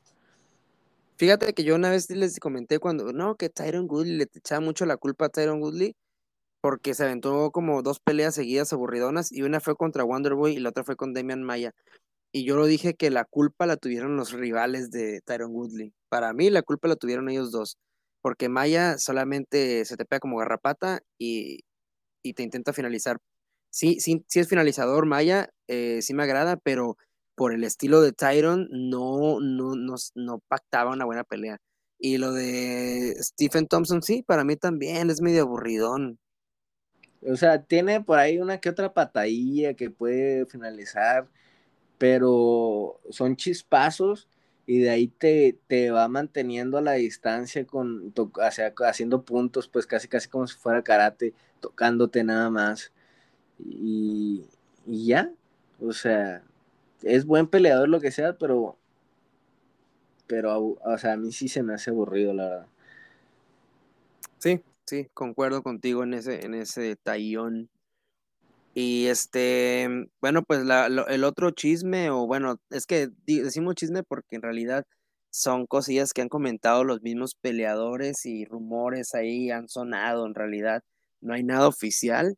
[1.18, 4.86] Fíjate que yo una vez les comenté cuando, no, que Tyron Woodley le echaba mucho
[4.86, 5.98] la culpa a Tyron Woodley
[6.62, 10.70] porque se aventó como dos peleas seguidas aburridonas y una fue contra Wonderboy y la
[10.70, 11.76] otra fue con Damian Maya.
[12.36, 15.94] Y yo lo dije que la culpa la tuvieron los rivales de Tyron Woodley.
[16.10, 17.78] Para mí la culpa la tuvieron ellos dos,
[18.22, 21.62] porque Maya solamente se te pega como garrapata y,
[22.22, 23.20] y te intenta finalizar.
[23.70, 26.98] Sí, sí, sí es finalizador Maya, eh, sí me agrada, pero
[27.36, 31.60] por el estilo de Tyron no, no, no, no pactaba una buena pelea.
[31.98, 36.20] Y lo de Stephen Thompson, sí, para mí también es medio aburridón.
[37.22, 41.30] O sea, tiene por ahí una que otra patadilla que puede finalizar,
[41.98, 44.28] pero son chispazos
[44.66, 48.14] y de ahí te, te va manteniendo a la distancia con
[48.84, 52.92] haciendo puntos, pues casi casi como si fuera karate, tocándote nada más.
[53.60, 54.46] Y,
[54.88, 55.32] y ya,
[55.80, 56.44] o sea,
[57.04, 58.78] es buen peleador lo que sea, pero
[60.28, 62.68] pero o sea, a mí sí se me hace aburrido, la verdad.
[64.40, 67.70] Sí, sí, concuerdo contigo en ese, en ese tallón.
[68.78, 69.88] Y este,
[70.20, 70.60] bueno, pues
[71.08, 74.84] el otro chisme, o bueno, es que decimos chisme porque en realidad
[75.30, 80.84] son cosillas que han comentado los mismos peleadores y rumores ahí han sonado en realidad.
[81.22, 82.36] No hay nada oficial.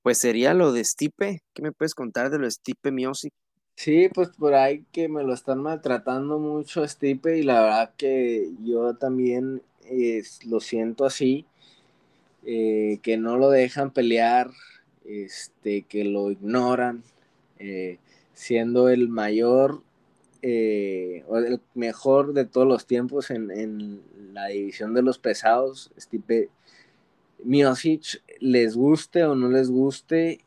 [0.00, 1.42] Pues sería lo de Stipe.
[1.52, 3.34] ¿Qué me puedes contar de lo de Stipe Music?
[3.76, 8.50] Sí, pues por ahí que me lo están maltratando mucho Stipe y la verdad que
[8.64, 9.62] yo también
[10.46, 11.44] lo siento así,
[12.44, 14.50] eh, que no lo dejan pelear,
[15.04, 17.02] este, que lo ignoran,
[17.58, 17.98] eh,
[18.34, 19.82] siendo el mayor
[20.42, 26.48] o el mejor de todos los tiempos en, en la división de los pesados, Stipe
[27.44, 30.40] Miocic, les guste o no les guste,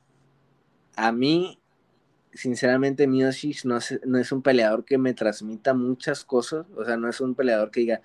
[0.95, 1.59] a mí
[2.33, 6.97] sinceramente Miocic no es, no es un peleador que me transmita muchas cosas, o sea,
[6.97, 8.01] no es un peleador que diga,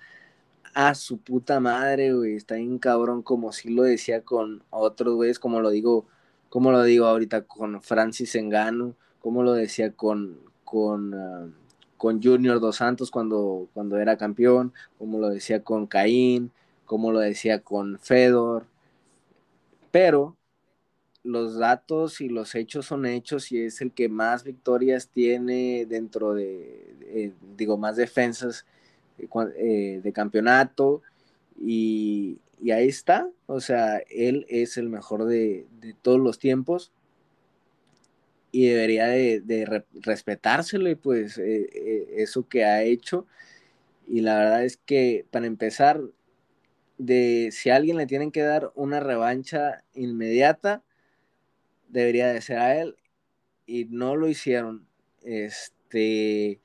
[0.73, 5.39] ah, su puta madre, güey, está bien cabrón, como si lo decía con otros güeyes,
[5.39, 6.05] como lo digo,
[6.49, 11.47] como lo digo ahorita con Francis Engano, como lo decía con, con, ah,
[11.97, 16.51] con Junior Dos Santos cuando, cuando era campeón, como lo decía con Caín,
[16.85, 18.65] como lo decía con Fedor,
[19.91, 20.35] pero
[21.23, 26.33] los datos y los hechos son hechos y es el que más victorias tiene dentro
[26.33, 28.65] de, digo, más defensas
[29.17, 29.27] eh,
[29.57, 31.01] eh, de campeonato
[31.59, 32.37] y,
[32.71, 35.65] ahí está, o sea, él es el mejor de,
[36.01, 36.91] todos los tiempos
[38.51, 43.25] y debería de, respetárselo y pues eh, eso que ha hecho
[44.07, 46.01] y la verdad es que para empezar
[46.97, 50.83] de si a alguien le tienen que dar una revancha inmediata
[51.87, 52.95] debería de ser a él
[53.65, 54.87] y no lo hicieron.
[55.23, 56.59] Este,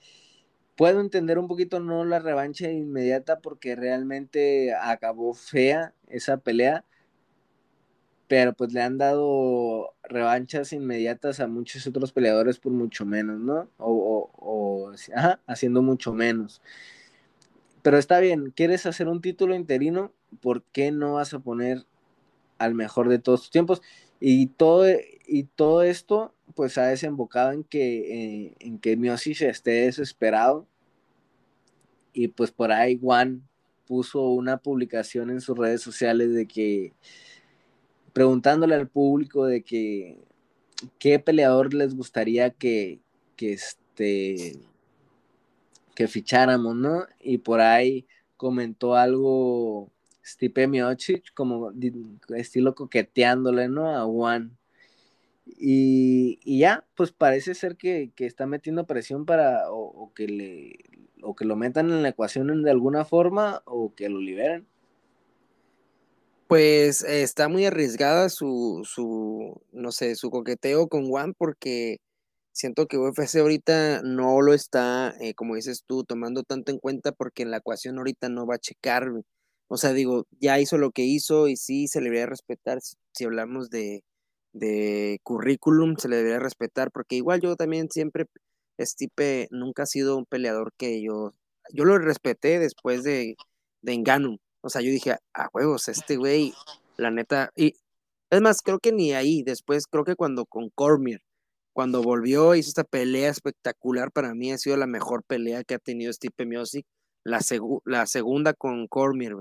[0.77, 6.85] puedo entender un poquito no la revancha inmediata porque realmente acabó fea esa pelea,
[8.29, 13.69] pero pues le han dado revanchas inmediatas a muchos otros peleadores por mucho menos, ¿no?
[13.79, 14.93] O, o,
[15.47, 16.61] haciendo mucho menos.
[17.83, 20.13] Pero está bien, ¿quieres hacer un título interino?
[20.41, 21.85] ¿Por qué no vas a poner
[22.59, 23.83] al mejor de todos tus tiempos?
[24.21, 24.87] Y todo,
[25.27, 30.67] y todo esto pues ha desembocado en que, eh, en que Miosis esté desesperado
[32.13, 33.47] y pues por ahí Juan
[33.87, 36.93] puso una publicación en sus redes sociales de que
[38.13, 40.19] preguntándole al público de que
[40.99, 43.01] qué peleador les gustaría que,
[43.37, 44.61] que este
[45.95, 47.07] que ficháramos, ¿no?
[47.21, 49.91] Y por ahí comentó algo
[50.25, 51.73] Stipe Miocic, como
[52.37, 53.95] estilo coqueteándole, ¿no?
[53.97, 54.57] A Juan.
[55.47, 60.79] Y, ya, pues parece ser que, está metiendo presión para o, que le
[61.23, 64.67] o que lo metan en la ecuación de alguna forma o que lo liberen.
[66.49, 71.99] Pues está muy arriesgada su, su, no sé, su coqueteo con Juan porque
[72.53, 77.13] siento que UFC ahorita no lo está, eh, como dices tú, tomando tanto en cuenta
[77.13, 79.11] porque en la ecuación ahorita no va a checar.
[79.69, 82.81] O sea, digo, ya hizo lo que hizo y sí se le debería respetar
[83.13, 84.05] si hablamos de,
[84.55, 88.27] de currículum se le debería respetar, porque igual yo también siempre,
[88.81, 91.35] Stipe nunca ha sido un peleador que yo,
[91.73, 93.37] yo lo respeté después de,
[93.83, 96.55] de Engano, o sea, yo dije, a huevos, este güey,
[96.97, 97.75] la neta, y
[98.31, 101.21] es más, creo que ni ahí, después creo que cuando con Cormier,
[101.75, 104.13] cuando volvió, hizo esta pelea espectacular.
[104.13, 106.87] Para mí ha sido la mejor pelea que ha tenido Stipe Miocic.
[107.25, 107.41] La,
[107.85, 109.35] la segunda con Cormier.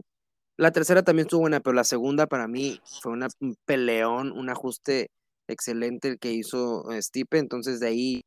[0.58, 4.49] La tercera también estuvo buena, pero la segunda para mí fue una, un peleón, un
[4.49, 5.10] ajuste
[5.47, 7.39] excelente el que hizo Stipe.
[7.39, 8.22] Entonces de ahí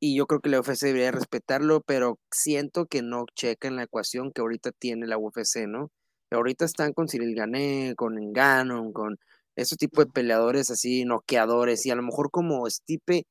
[0.00, 3.84] y yo creo que la UFC debería respetarlo, pero siento que no checa en la
[3.84, 5.90] ecuación que ahorita tiene la UFC, ¿no?
[6.30, 9.16] Ahorita están con Cyril Gané, con Engano, con
[9.56, 13.24] ese tipo de peleadores así, noqueadores, y a lo mejor como Stipe,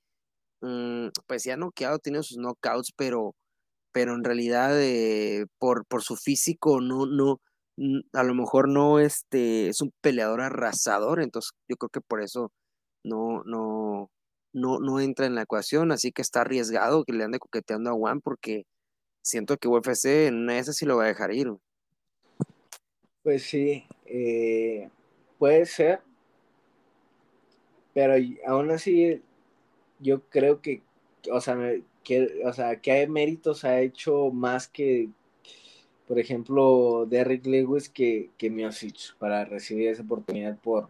[0.61, 3.35] mm, pues ya noqueado, tiene sus knockouts, pero,
[3.95, 7.39] pero en realidad eh, por, por su físico no, no,
[8.11, 12.51] a lo mejor no este, es un peleador arrasador, entonces yo creo que por eso
[13.05, 14.11] no, no,
[14.51, 17.93] no, no entra en la ecuación, así que está arriesgado que le ande coqueteando a
[17.93, 18.65] Juan porque
[19.21, 21.53] siento que UFC en ese sí lo va a dejar ir.
[23.23, 24.89] Pues sí, eh,
[25.39, 26.01] puede ser,
[27.93, 28.15] pero
[28.45, 29.21] aún así
[29.99, 30.81] yo creo que,
[31.31, 31.55] o sea,
[32.05, 35.09] que, o sea, hay méritos ha hecho más que,
[36.07, 40.89] por ejemplo, Derrick Lewis que, que Miosic para recibir esa oportunidad por,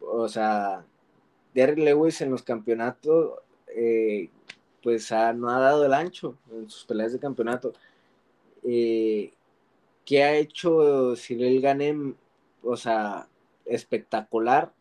[0.00, 0.84] o sea,
[1.54, 3.38] Derrick Lewis en los campeonatos,
[3.76, 4.30] eh,
[4.82, 7.72] pues no ha dado el ancho en sus peleas de campeonato.
[8.64, 9.32] Eh,
[10.04, 12.14] ¿Qué ha hecho Cyril Ganem?
[12.62, 13.28] O sea,
[13.64, 14.72] espectacular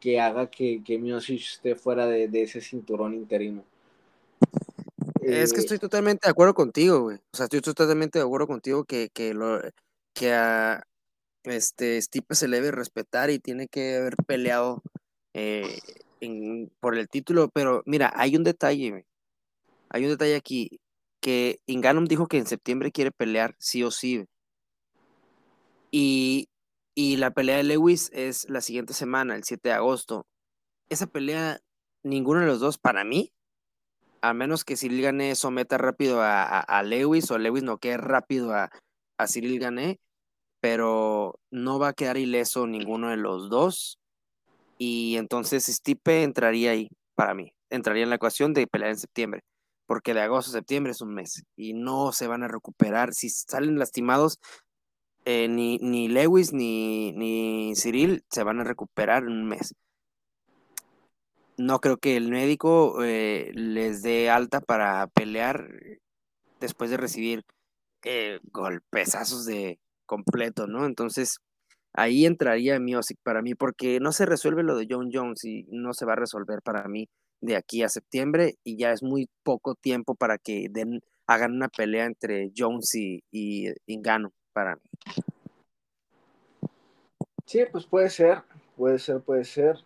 [0.00, 3.64] que haga que, que Miocic esté fuera de, ese cinturón interino.
[5.22, 7.16] Es que eh, estoy totalmente de acuerdo contigo, güey.
[7.32, 9.60] O sea, estoy totalmente de acuerdo contigo que, que, lo,
[10.14, 10.82] que a
[11.44, 14.82] este Stipe se le debe respetar y tiene que haber peleado
[15.34, 15.78] eh,
[16.80, 19.04] por el título, pero mira, hay un detalle,
[19.90, 20.80] hay un detalle aquí,
[21.20, 24.26] que Inganum dijo que en septiembre quiere pelear sí o sí.
[25.90, 26.48] Y,
[26.96, 30.26] la pelea de Lewis es la siguiente semana, el 7 de agosto.
[30.88, 31.60] Esa pelea,
[32.02, 33.32] ninguno de los dos, para mí,
[34.22, 38.70] a menos que Cyril Gané someta rápido a, Lewis o Lewis no quede rápido a,
[39.18, 40.00] a Cyril Gané,
[40.60, 43.98] pero no va a quedar ileso ninguno de los dos.
[44.78, 49.42] Y entonces Stipe entraría ahí para mí, entraría en la ecuación de pelear en septiembre,
[49.86, 53.14] porque de agosto a septiembre es un mes y no se van a recuperar.
[53.14, 54.38] Si salen lastimados,
[55.26, 59.74] eh, ni, ni Lewis ni, ni Cyril se van a recuperar en un mes.
[61.58, 65.68] No creo que el médico eh, les dé alta para pelear
[66.60, 67.42] después de recibir
[68.04, 68.38] eh,
[69.46, 70.86] de completo, ¿no?
[70.86, 71.38] Entonces,
[71.92, 75.92] ahí entraría Music para mí, porque no se resuelve lo de John Jones y no
[75.92, 77.08] se va a resolver para mí
[77.40, 81.68] de aquí a septiembre y ya es muy poco tiempo para que den, hagan una
[81.68, 83.22] pelea entre Jones y
[83.86, 84.80] Ingano para mí.
[87.44, 88.42] Sí, pues puede ser,
[88.74, 89.76] puede ser, puede ser.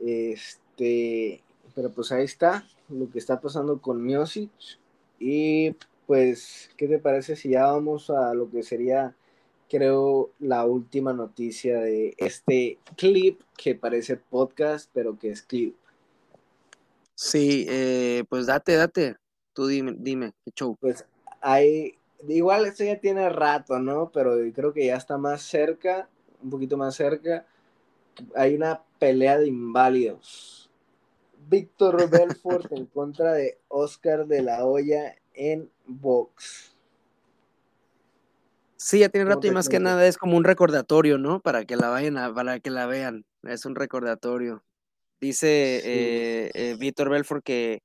[0.00, 1.42] Este,
[1.74, 4.50] pero pues ahí está lo que está pasando con Music.
[5.18, 5.72] Y
[6.06, 9.16] pues, ¿qué te parece si ya vamos a lo que sería
[9.68, 15.76] creo, la última noticia de este clip que parece podcast, pero que es clip.
[17.14, 19.16] Sí, eh, pues date, date.
[19.52, 20.76] Tú dime, dime, qué show.
[20.80, 21.04] Pues
[21.40, 24.10] hay, igual esto ya tiene rato, ¿no?
[24.10, 26.08] Pero creo que ya está más cerca,
[26.42, 27.46] un poquito más cerca.
[28.34, 30.70] Hay una pelea de inválidos.
[31.48, 36.76] Víctor Belfort en contra de Oscar de la Hoya en box.
[38.76, 41.40] Sí, ya tiene rato y más que nada es como un recordatorio, ¿no?
[41.40, 43.24] Para que la vayan a, para que la vean.
[43.42, 44.62] Es un recordatorio.
[45.20, 47.82] Dice eh, eh, Víctor Belfort que,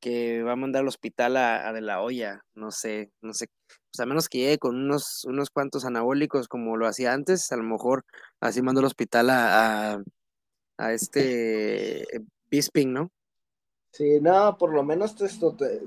[0.00, 3.48] que va a mandar al hospital a, De La olla, No sé, no sé.
[3.66, 7.62] Pues a menos que con unos, unos cuantos anabólicos como lo hacía antes, a lo
[7.62, 8.04] mejor
[8.40, 10.02] así mando al hospital a,
[10.78, 12.06] a, este
[12.50, 13.10] Bisping, ¿no?
[13.92, 15.16] Sí, no, por lo menos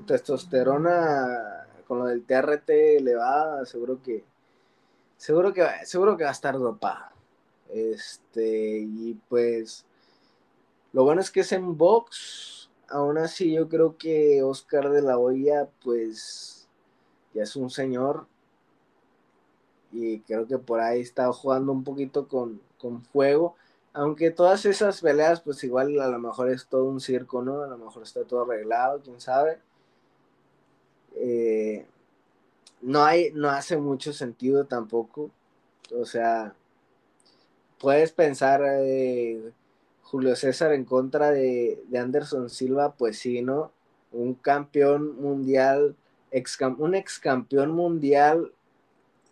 [0.06, 4.24] testosterona con lo del TRT elevada, seguro que
[5.16, 7.10] seguro que seguro que va a estar dopado.
[7.68, 9.84] Este, y pues
[10.92, 12.59] lo bueno es que es en box.
[12.90, 16.68] Aún así, yo creo que Oscar de la Hoya, pues
[17.34, 18.26] ya es un señor.
[19.92, 23.54] Y creo que por ahí está jugando un poquito con, con fuego.
[23.92, 27.62] Aunque todas esas peleas, pues igual a lo mejor es todo un circo, ¿no?
[27.62, 29.58] A lo mejor está todo arreglado, quién sabe.
[31.16, 31.86] Eh,
[32.82, 35.30] no hay, no hace mucho sentido tampoco.
[35.94, 36.54] O sea,
[37.78, 39.52] puedes pensar eh,
[40.10, 43.70] Julio César en contra de, Anderson Silva, pues sí, ¿no?
[44.10, 45.94] Un campeón mundial,
[46.78, 48.52] un ex campeón mundial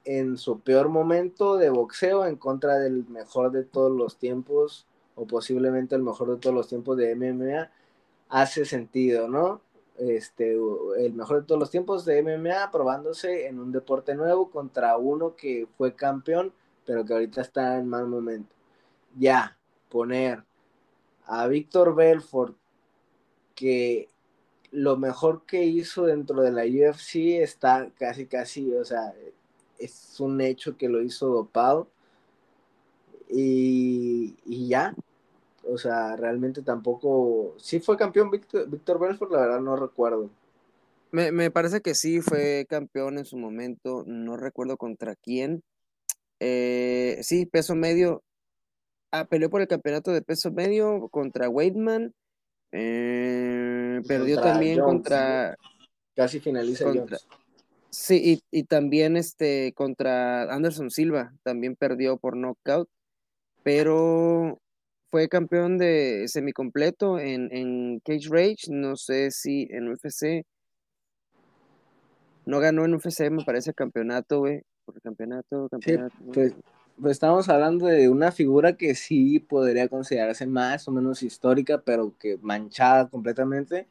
[0.05, 4.87] en su peor momento de boxeo en contra del mejor de todos los tiempos,
[5.17, 7.73] o posiblemente el mejor de todos los tiempos de MMA,
[8.29, 9.61] hace sentido, ¿no?
[9.99, 10.57] Este,
[10.99, 15.35] el mejor de todos los tiempos de MMA probándose en un deporte nuevo contra uno
[15.35, 16.53] que fue campeón,
[16.87, 18.55] pero que ahorita está en mal momento.
[19.17, 20.48] Ya, poner
[21.29, 22.57] a Víctor Belfort,
[23.55, 24.09] que
[24.73, 29.15] lo mejor que hizo dentro de la UFC está casi, casi, o sea,
[29.79, 31.89] es un hecho que lo hizo dopado.
[33.31, 34.37] Y,
[34.69, 34.95] ya,
[35.65, 37.55] o sea, realmente tampoco.
[37.59, 40.31] Sí fue campeón Víctor, Víctor Belfort, la verdad no recuerdo.
[41.11, 45.63] Me, parece que sí fue campeón en su momento, no recuerdo contra quién.
[46.41, 48.23] Eh, sí, peso medio.
[49.11, 52.15] Ah, peleó por el campeonato de peso medio contra Weidman.
[52.73, 55.57] Eh, perdió también contra.
[56.15, 57.19] Casi finaliza contra,
[57.91, 62.89] Sí, y, también este contra Anderson Silva, también perdió por knockout,
[63.63, 64.61] pero
[65.11, 70.45] fue campeón de semicompleto en, en Cage Rage, no sé si en UFC.
[72.45, 74.63] No ganó en UFC, me parece campeonato, güey.
[74.85, 76.15] Por campeonato, campeonato.
[76.33, 76.55] pues,
[77.01, 82.15] pues, estamos hablando de una figura que sí podría considerarse más o menos histórica, pero
[82.19, 83.89] que manchada completamente.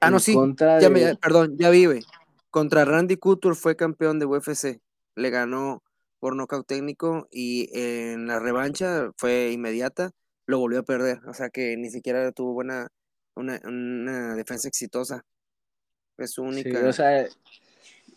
[0.00, 0.36] Ah, no, sí.
[1.20, 2.02] perdón, ya vive.
[2.50, 4.80] Contra Randy Couture fue campeón de UFC.
[5.14, 5.82] Le ganó
[6.18, 10.12] por nocaut técnico y en la revancha fue inmediata,
[10.46, 11.20] lo volvió a perder.
[11.26, 12.88] O sea que ni siquiera tuvo buena,
[13.34, 15.24] una, defensa exitosa.
[16.18, 16.86] Es su única.
[16.86, 17.26] o sea,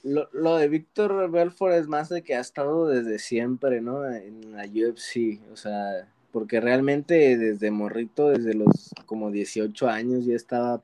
[0.04, 4.08] lo, de Víctor Belfort es más de que ha estado desde siempre, ¿no?
[4.08, 5.42] En la UFC.
[5.52, 10.84] O sea, porque realmente desde morrito, desde los como 18 años ya estaba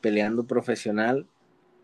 [0.00, 1.26] peleando profesional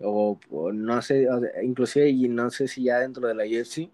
[0.01, 0.39] o,
[0.73, 1.27] no sé,
[1.63, 3.91] inclusive no sé si ya dentro de la UFC,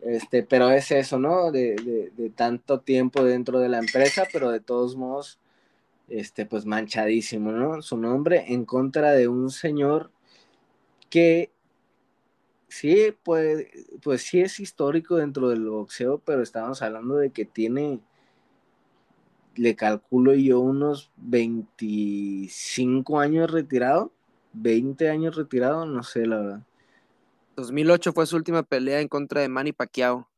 [0.00, 1.52] este, pero es eso, ¿no?
[1.52, 5.38] De, de, tanto tiempo dentro de la empresa, pero de todos modos,
[6.08, 7.82] este, pues manchadísimo, ¿no?
[7.82, 10.10] Su nombre en contra de un señor
[11.10, 11.52] que
[12.68, 13.66] sí, pues,
[14.02, 18.00] pues sí es histórico dentro del boxeo, pero estamos hablando de que tiene,
[19.56, 24.12] le calculo yo, unos 25 años retirado
[24.52, 26.62] 20 años retirado, no sé, la verdad.
[27.56, 30.28] 2008 fue su última pelea en contra de Manny Pacquiao.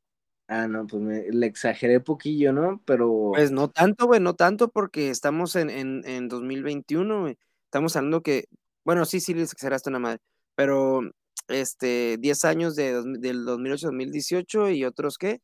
[0.49, 2.83] Ah, no, pues me, le exageré poquillo, ¿no?
[2.85, 3.31] Pero.
[3.35, 7.39] Pues no tanto, güey, no tanto, porque estamos en, en, en 2021, güey.
[7.65, 8.47] Estamos hablando que.
[8.85, 10.21] Bueno, sí, sí, le exageraste una madre.
[10.55, 11.01] Pero,
[11.49, 15.41] este, 10 años de, del 2008-2018 y otros, ¿qué?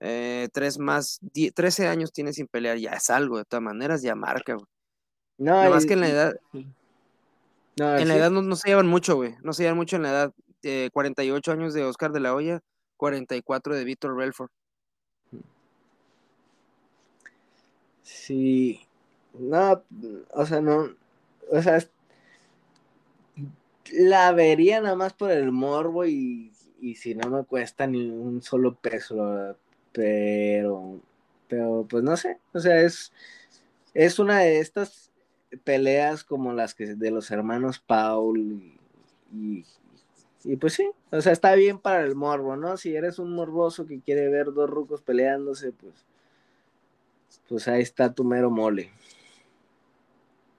[0.00, 1.20] Eh, tres más,
[1.54, 4.66] 13 años tiene sin pelear, ya es algo, de todas maneras, ya marca, güey.
[5.38, 6.36] No, más que en la edad
[7.76, 9.34] en la edad no, se llevan mucho, güey.
[9.42, 10.32] No se llevan mucho en la edad.
[10.92, 12.60] 48 años de Oscar de la Hoya,
[12.96, 14.50] 44 de Víctor Belfort.
[18.02, 18.80] Sí.
[19.34, 19.82] No,
[20.32, 20.88] o sea, no.
[21.50, 21.78] O sea,
[23.92, 28.42] la vería nada más por el morbo y, y si no me cuesta ni un
[28.42, 29.56] solo peso,
[29.92, 31.00] pero,
[31.48, 33.12] pero pues no sé, o sea, es,
[33.94, 35.10] es una de estas
[35.64, 38.38] peleas como las que de los hermanos Paul
[39.32, 39.64] y,
[40.44, 42.76] y, pues sí, o sea, está bien para el morbo, ¿no?
[42.76, 45.94] Si eres un morboso que quiere ver dos rucos peleándose, pues,
[47.48, 48.90] pues ahí está tu mero mole.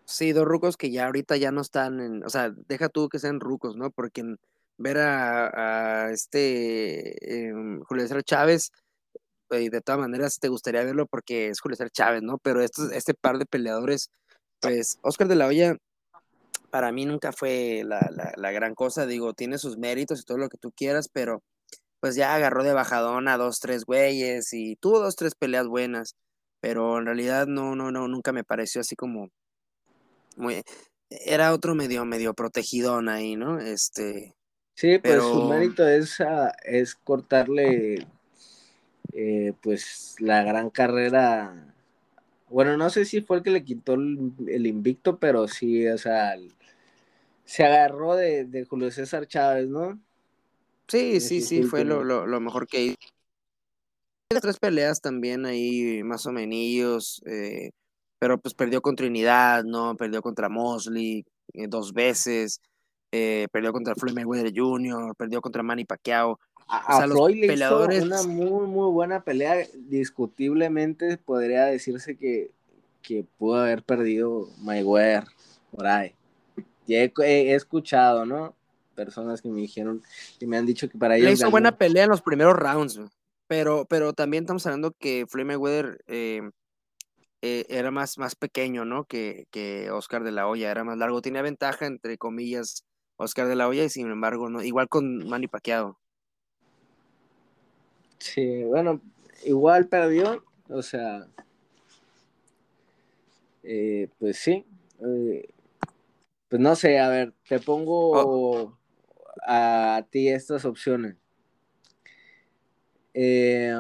[0.08, 3.20] Sí, dos rucos que ya ahorita ya no están en, o sea, deja tú que
[3.20, 3.92] sean rucos, ¿no?
[3.92, 4.24] Porque
[4.78, 8.72] ver a, este em, Julio César Chávez,
[9.52, 12.38] y de todas maneras te gustaría verlo porque es Julio César Chávez, ¿no?
[12.38, 14.10] Pero este par de peleadores
[14.60, 15.78] pues Oscar de la Hoya
[16.70, 20.58] para mí nunca fue la, gran cosa, digo, tiene sus méritos y todo lo que
[20.58, 21.44] tú quieras, pero
[22.00, 26.16] pues ya agarró de bajadón a dos, tres güeyes y tuvo dos, tres peleas buenas,
[26.60, 29.30] pero en realidad no, no, no, nunca me pareció así como
[30.38, 30.62] muy,
[31.10, 33.60] era otro medio, medio protegidón ahí, ¿no?
[33.60, 34.36] Este.
[34.76, 38.08] Sí, pues su mérito es, ah, es cortarle,
[39.14, 41.68] eh, pues, la gran carrera
[42.50, 46.36] bueno, no sé si fue el que le quitó el, invicto, pero sí, o sea,
[47.44, 50.00] se agarró de, Julio César Chávez, ¿no?
[50.88, 52.96] Sí, sí, sí, fue lo, mejor que hizo.
[54.42, 57.72] tres peleas también ahí, más o menos, eh,
[58.20, 59.96] pero pues perdió contra Trinidad, ¿no?
[59.96, 62.62] Perdió contra Mosley eh, dos veces,
[63.12, 66.40] eh, perdió contra Floyd Mayweather Jr., perdió contra Manny Pacquiao.
[66.68, 68.04] A, Floyd le peleadores...
[68.04, 69.66] hizo una muy, muy buena pelea.
[69.74, 72.52] Discutiblemente podría decirse que,
[73.02, 75.24] que pudo haber perdido Mayweather
[75.72, 76.14] por ahí.
[76.86, 78.56] Ya he, escuchado, ¿no?
[78.96, 80.02] Personas que me dijeron,
[80.40, 81.28] que me han dicho que para ellos.
[81.28, 83.00] Le hizo buena pelea en los primeros rounds,
[83.48, 86.50] pero, pero también estamos hablando que Floyd Mayweather eh,
[87.42, 89.06] eh, era más, más pequeño, ¿no?
[89.06, 92.86] Que, que Oscar de la Hoya, era más largo, tenía ventaja, entre comillas,
[93.18, 95.98] Oscar de la Hoya, y sin embargo, no, igual con Manny Pacquiao.
[98.20, 99.02] Sí, bueno,
[99.46, 101.28] igual perdió, o sea,
[103.64, 104.66] eh, pues sí,
[105.02, 105.48] eh,
[106.50, 108.78] pues no sé, a ver, te pongo oh.
[109.46, 111.16] a ti estas opciones.
[113.14, 113.74] Eh,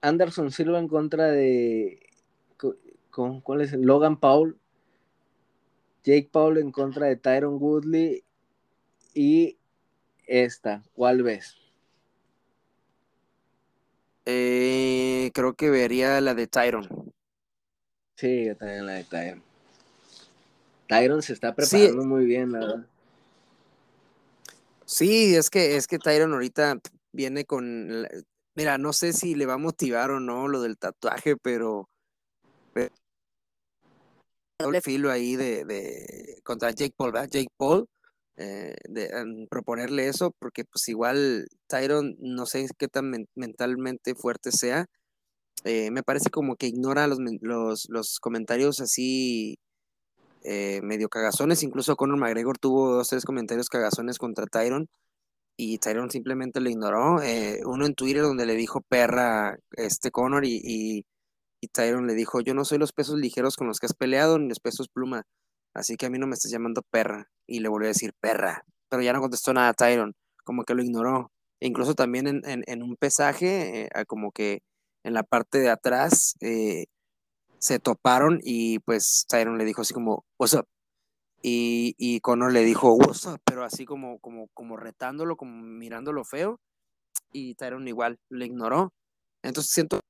[0.00, 2.07] Anderson Silva en contra de.
[3.10, 3.72] ¿Con, ¿Cuál es?
[3.72, 4.58] Logan Paul.
[6.04, 8.24] Jake Paul en contra de Tyron Woodley.
[9.14, 9.58] Y
[10.26, 11.56] esta, ¿cuál ves?
[14.26, 17.12] Eh, creo que vería la de Tyron.
[18.14, 19.42] Sí, también la de Tyron.
[20.86, 22.86] Tyron se está preparando muy bien, la verdad.
[24.84, 26.78] Sí, es que, es que Tyron ahorita
[27.12, 28.06] viene con.
[28.54, 31.88] Mira, no sé si le va a motivar o no lo del tatuaje, pero.
[34.58, 37.28] Doble filo ahí de, contra Jake Paul, ¿verdad?
[37.30, 37.88] Jake Paul,
[38.36, 44.86] eh, de proponerle eso, porque pues igual Tyron, no sé qué tan mentalmente fuerte sea.
[45.64, 49.58] Eh, me parece como que ignora los, los, los comentarios así
[50.44, 51.62] eh, medio cagazones.
[51.62, 54.88] Incluso Conor McGregor tuvo dos, tres comentarios cagazones contra Tyron
[55.56, 57.20] y Tyron simplemente lo ignoró.
[57.66, 61.04] Uno en Twitter donde le dijo perra este Conor y,
[61.66, 64.48] Tyron le dijo, yo no soy los pesos ligeros con los que has peleado ni
[64.48, 65.24] los pesos pluma,
[65.74, 67.28] así que a mí no me estás llamando perra.
[67.48, 70.14] Y le volvió a decir perra, pero ya no contestó nada a Tyron,
[70.44, 71.32] como que lo ignoró.
[71.60, 74.60] E incluso también en, un pesaje, eh, como que
[75.02, 76.36] en la parte de atrás,
[77.58, 80.66] se toparon y pues Tyron le dijo así como, what's up?
[81.42, 83.40] Y, y Conor le dijo, what's up?
[83.44, 86.60] Pero así como, como, como retándolo, como mirándolo feo.
[87.32, 88.92] Y Tyron igual le ignoró.
[89.42, 90.00] Entonces siento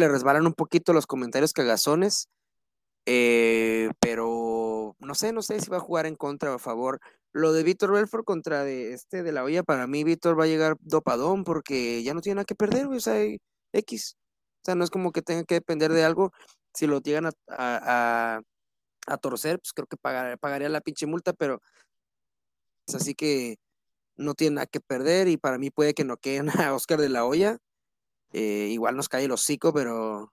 [0.00, 2.28] le resbalan un poquito los comentarios cagazones.
[3.06, 7.00] Eh, pero no sé, no sé si va a jugar en contra o a favor.
[7.32, 10.48] Lo de Víctor Belfort contra de este de la olla, para mí Víctor va a
[10.48, 13.16] llegar dopadón porque ya no tiene nada que perder, o sea,
[13.72, 14.16] X.
[14.62, 16.32] O sea, no es como que tenga que depender de algo.
[16.74, 18.40] Si lo llegan a,
[19.06, 21.60] a, torcer, pues creo que pagaría la pinche multa, pero
[22.94, 23.56] así que
[24.16, 27.08] no tiene nada que perder y para mí puede que no queden a Oscar de
[27.08, 27.58] la Hoya.
[28.32, 30.32] Eh, igual nos cae el hocico, pero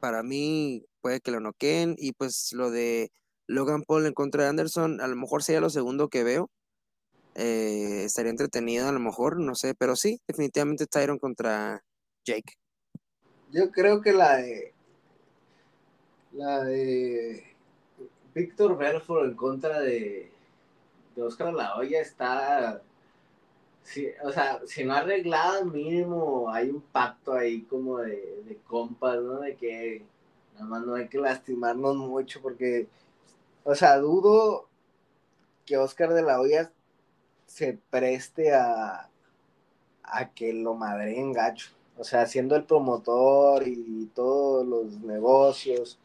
[0.00, 1.94] para mí puede que lo noqueen.
[1.98, 3.10] Y pues lo de
[3.46, 6.50] Logan Paul en contra de Anderson, a lo mejor sería lo segundo que veo.
[7.34, 11.84] Eh, estaría entretenido a lo mejor, no sé, pero sí, definitivamente Tyron contra
[12.24, 12.54] Jake.
[13.52, 14.74] Yo creo que la de.
[16.32, 17.44] La de.
[18.34, 20.30] Víctor Belfort en contra de.
[21.14, 22.82] De Oscar La Hoya está.
[24.22, 29.40] O sea, si no arreglado, mínimo hay un pacto ahí como de, de compas, ¿no?
[29.40, 30.04] De que
[30.54, 32.88] nada más no hay que lastimarnos mucho porque.
[33.64, 34.68] O sea, dudo
[35.66, 36.72] que Oscar de la Hoya
[37.46, 39.10] se preste a,
[40.02, 45.98] a que lo madreen gacho o sea, siendo el promotor y todos los negocios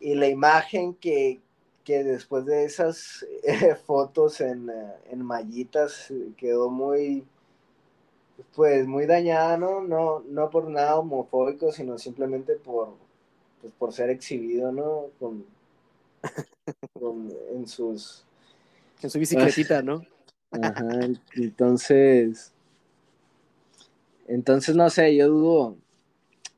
[0.00, 1.40] y la imagen que,
[1.94, 7.24] después de esas eh, fotos en, eh, en, mallitas quedó muy,
[8.54, 9.80] pues muy dañada, ¿no?
[9.80, 10.50] ¿no?
[10.50, 12.94] por nada homofóbico, sino simplemente por,
[13.60, 15.06] pues, por ser exhibido, ¿no?
[15.18, 15.44] Con,
[17.54, 18.24] en sus...
[19.02, 20.02] En su bicicletita, ¿no?
[20.50, 21.00] Ajá,
[21.34, 22.52] entonces
[24.28, 25.76] entonces, no sé, yo dudo,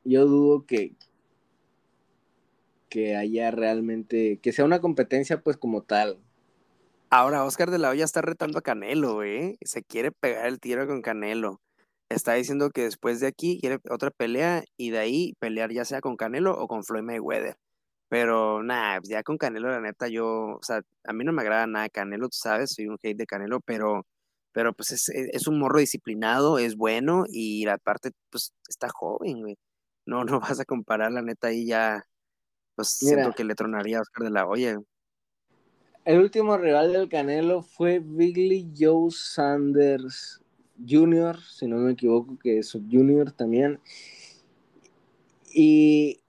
[0.05, 0.93] yo dudo que,
[2.89, 6.19] que haya realmente, que sea una competencia pues como tal.
[7.10, 9.56] Ahora, Oscar de la Hoya está retando a Canelo, ¿eh?
[9.62, 11.60] Se quiere pegar el tiro con Canelo.
[12.10, 16.01] Está diciendo que después de aquí quiere otra pelea y de ahí pelear ya sea
[16.01, 17.56] con Canelo o con Floyd Mayweather.
[18.09, 21.66] Pero nada, ya con Canelo, la neta, yo, o sea, a mí no me agrada
[21.66, 24.05] nada Canelo, tú sabes, soy un hate de Canelo, pero
[24.52, 29.40] pero pues es, es, un morro disciplinado, es bueno y la parte pues está joven,
[29.40, 29.56] güey.
[30.06, 32.05] No, no vas a comparar, la neta, ahí ya,
[32.79, 34.81] pues siento que le tronaría a Oscar de la Hoya.
[36.05, 40.41] El último rival del Canelo fue Bigley Joe Sanders
[40.89, 43.81] Jr., si no me equivoco, que es Junior también.
[45.53, 46.21] Y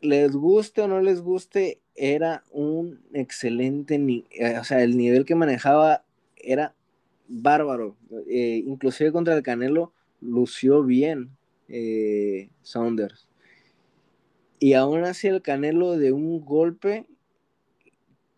[0.00, 3.94] les guste o no les guste, era un excelente,
[4.32, 6.04] eh, o sea, el nivel que manejaba
[6.34, 6.74] era
[7.28, 7.96] bárbaro.
[8.28, 11.30] Eh, inclusive contra el Canelo lució bien
[11.68, 13.28] eh, Saunders.
[14.62, 17.04] Y aún así el Canelo de un golpe,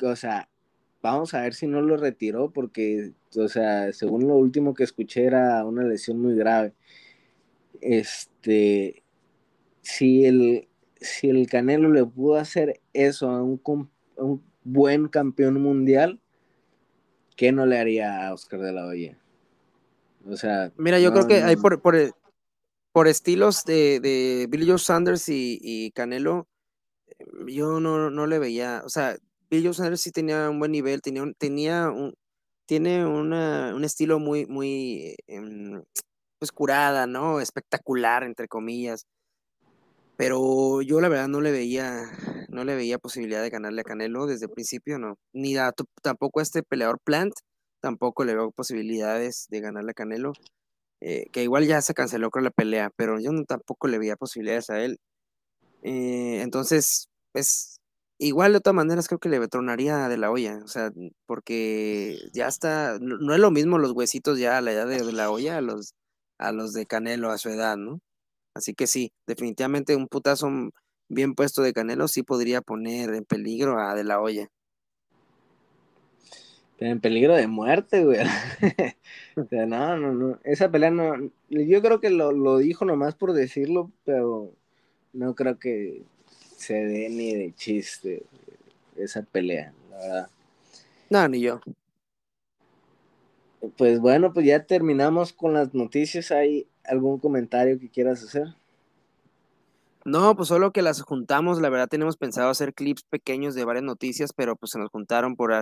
[0.02, 0.48] o sea,
[1.02, 5.24] vamos a ver si no lo retiró porque, o sea, según lo último que escuché
[5.24, 6.72] era una lesión muy grave.
[7.82, 9.02] Este,
[9.82, 13.60] si el, si el Canelo le pudo hacer eso a un,
[14.16, 16.20] un buen campeón mundial,
[17.36, 19.18] ¿qué no le haría a Oscar de la Hoya?
[20.26, 20.72] O sea.
[20.78, 21.94] Mira, yo creo que hay por, por,
[23.08, 26.46] estilos de, de, Billy Joe Sanders y, Canelo,
[27.46, 28.82] yo no, no, le veía.
[28.84, 29.16] O sea,
[29.50, 32.14] Billy Joe Sanders sí tenía un buen nivel, tenía un, tenía un,
[32.66, 35.82] tiene una, un estilo muy, muy em,
[36.38, 37.40] pues curada, ¿no?
[37.40, 39.06] Espectacular, entre comillas.
[40.16, 42.04] Pero yo la verdad no le veía,
[42.48, 45.16] no le veía posibilidad de ganarle a Canelo desde el principio, no.
[45.32, 45.56] Ni
[46.02, 47.34] tampoco a este peleador Plant,
[47.80, 50.32] tampoco le veo posibilidades de ganarle a Canelo.
[51.00, 54.16] Eh, que igual ya se canceló con la pelea, pero yo no, tampoco le veía
[54.16, 54.98] posibilidades a él.
[55.82, 57.80] Eh, entonces, pues,
[58.18, 60.92] igual de todas maneras creo que le tronaría de la olla, o sea,
[61.26, 65.30] porque ya está, no, es lo mismo los huesitos ya a la edad de, la
[65.30, 65.94] olla a los,
[66.38, 68.00] a los de Canelo a su edad, ¿no?
[68.54, 70.48] Así que sí, definitivamente un putazo
[71.08, 74.48] bien puesto de Canelo sí podría poner en peligro a De La Hoya.
[76.78, 78.18] En peligro de muerte, güey.
[79.36, 80.38] o sea, no, no, no.
[80.44, 81.30] Esa pelea no.
[81.48, 84.52] Yo creo que lo, lo dijo nomás por decirlo, pero
[85.12, 86.02] no creo que
[86.56, 88.24] se dé ni de chiste
[88.96, 90.28] esa pelea, la verdad.
[91.10, 91.60] No, ni yo.
[93.76, 96.30] Pues bueno, pues ya terminamos con las noticias.
[96.30, 98.48] ¿Hay algún comentario que quieras hacer?
[100.04, 101.60] No, pues solo que las juntamos.
[101.60, 105.34] La verdad, tenemos pensado hacer clips pequeños de varias noticias, pero pues se nos juntaron
[105.36, 105.52] por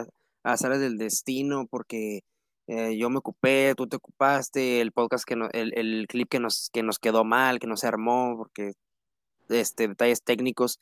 [0.45, 2.21] azares del destino, porque
[2.69, 6.41] eh, yo me ocupé, tú te ocupaste, el podcast que no, el, el, clip que
[6.41, 8.73] nos, que nos quedó mal, que no se armó, porque
[9.49, 10.79] este, detalles técnicos.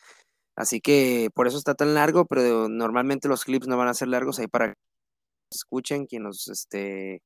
[0.57, 4.09] Así que por eso está tan largo, pero normalmente los clips no van a ser
[4.09, 4.75] largos ahí para que
[5.53, 7.23] escuchen, quien nos, este,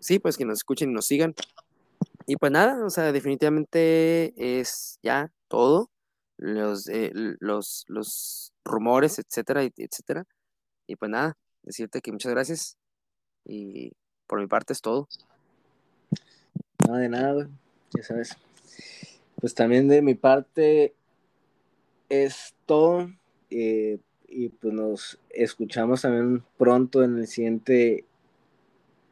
[0.00, 1.34] sí, pues que nos escuchen y nos sigan.
[2.26, 5.90] Y pues nada, o sea, definitivamente es ya todo,
[6.38, 10.24] los, eh, los, los rumores, etcétera, etcétera.
[10.86, 12.76] Y pues nada, decirte que muchas gracias
[13.44, 13.92] y
[14.26, 15.08] por mi parte es todo.
[16.86, 17.48] No, de nada,
[17.94, 18.36] ya sabes.
[19.40, 20.94] Pues también de mi parte
[22.08, 23.10] es todo.
[23.50, 23.98] Eh,
[24.28, 28.06] y pues nos escuchamos también pronto en el siguiente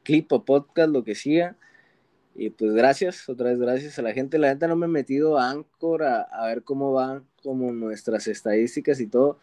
[0.03, 1.57] clip o podcast, lo que siga.
[2.35, 4.39] Y pues gracias, otra vez gracias a la gente.
[4.39, 9.01] La gente no me he metido a Anchor a, ver cómo van como nuestras estadísticas
[9.01, 9.39] y todo.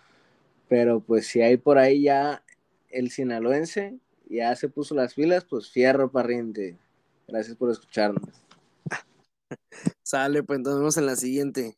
[0.67, 2.43] Pero pues si hay por ahí ya
[2.97, 6.77] el sinaloense, ya se puso las filas, pues fierro parriente.
[7.27, 8.23] Gracias por escucharnos.
[10.03, 11.77] Sale, pues nos vemos en la siguiente.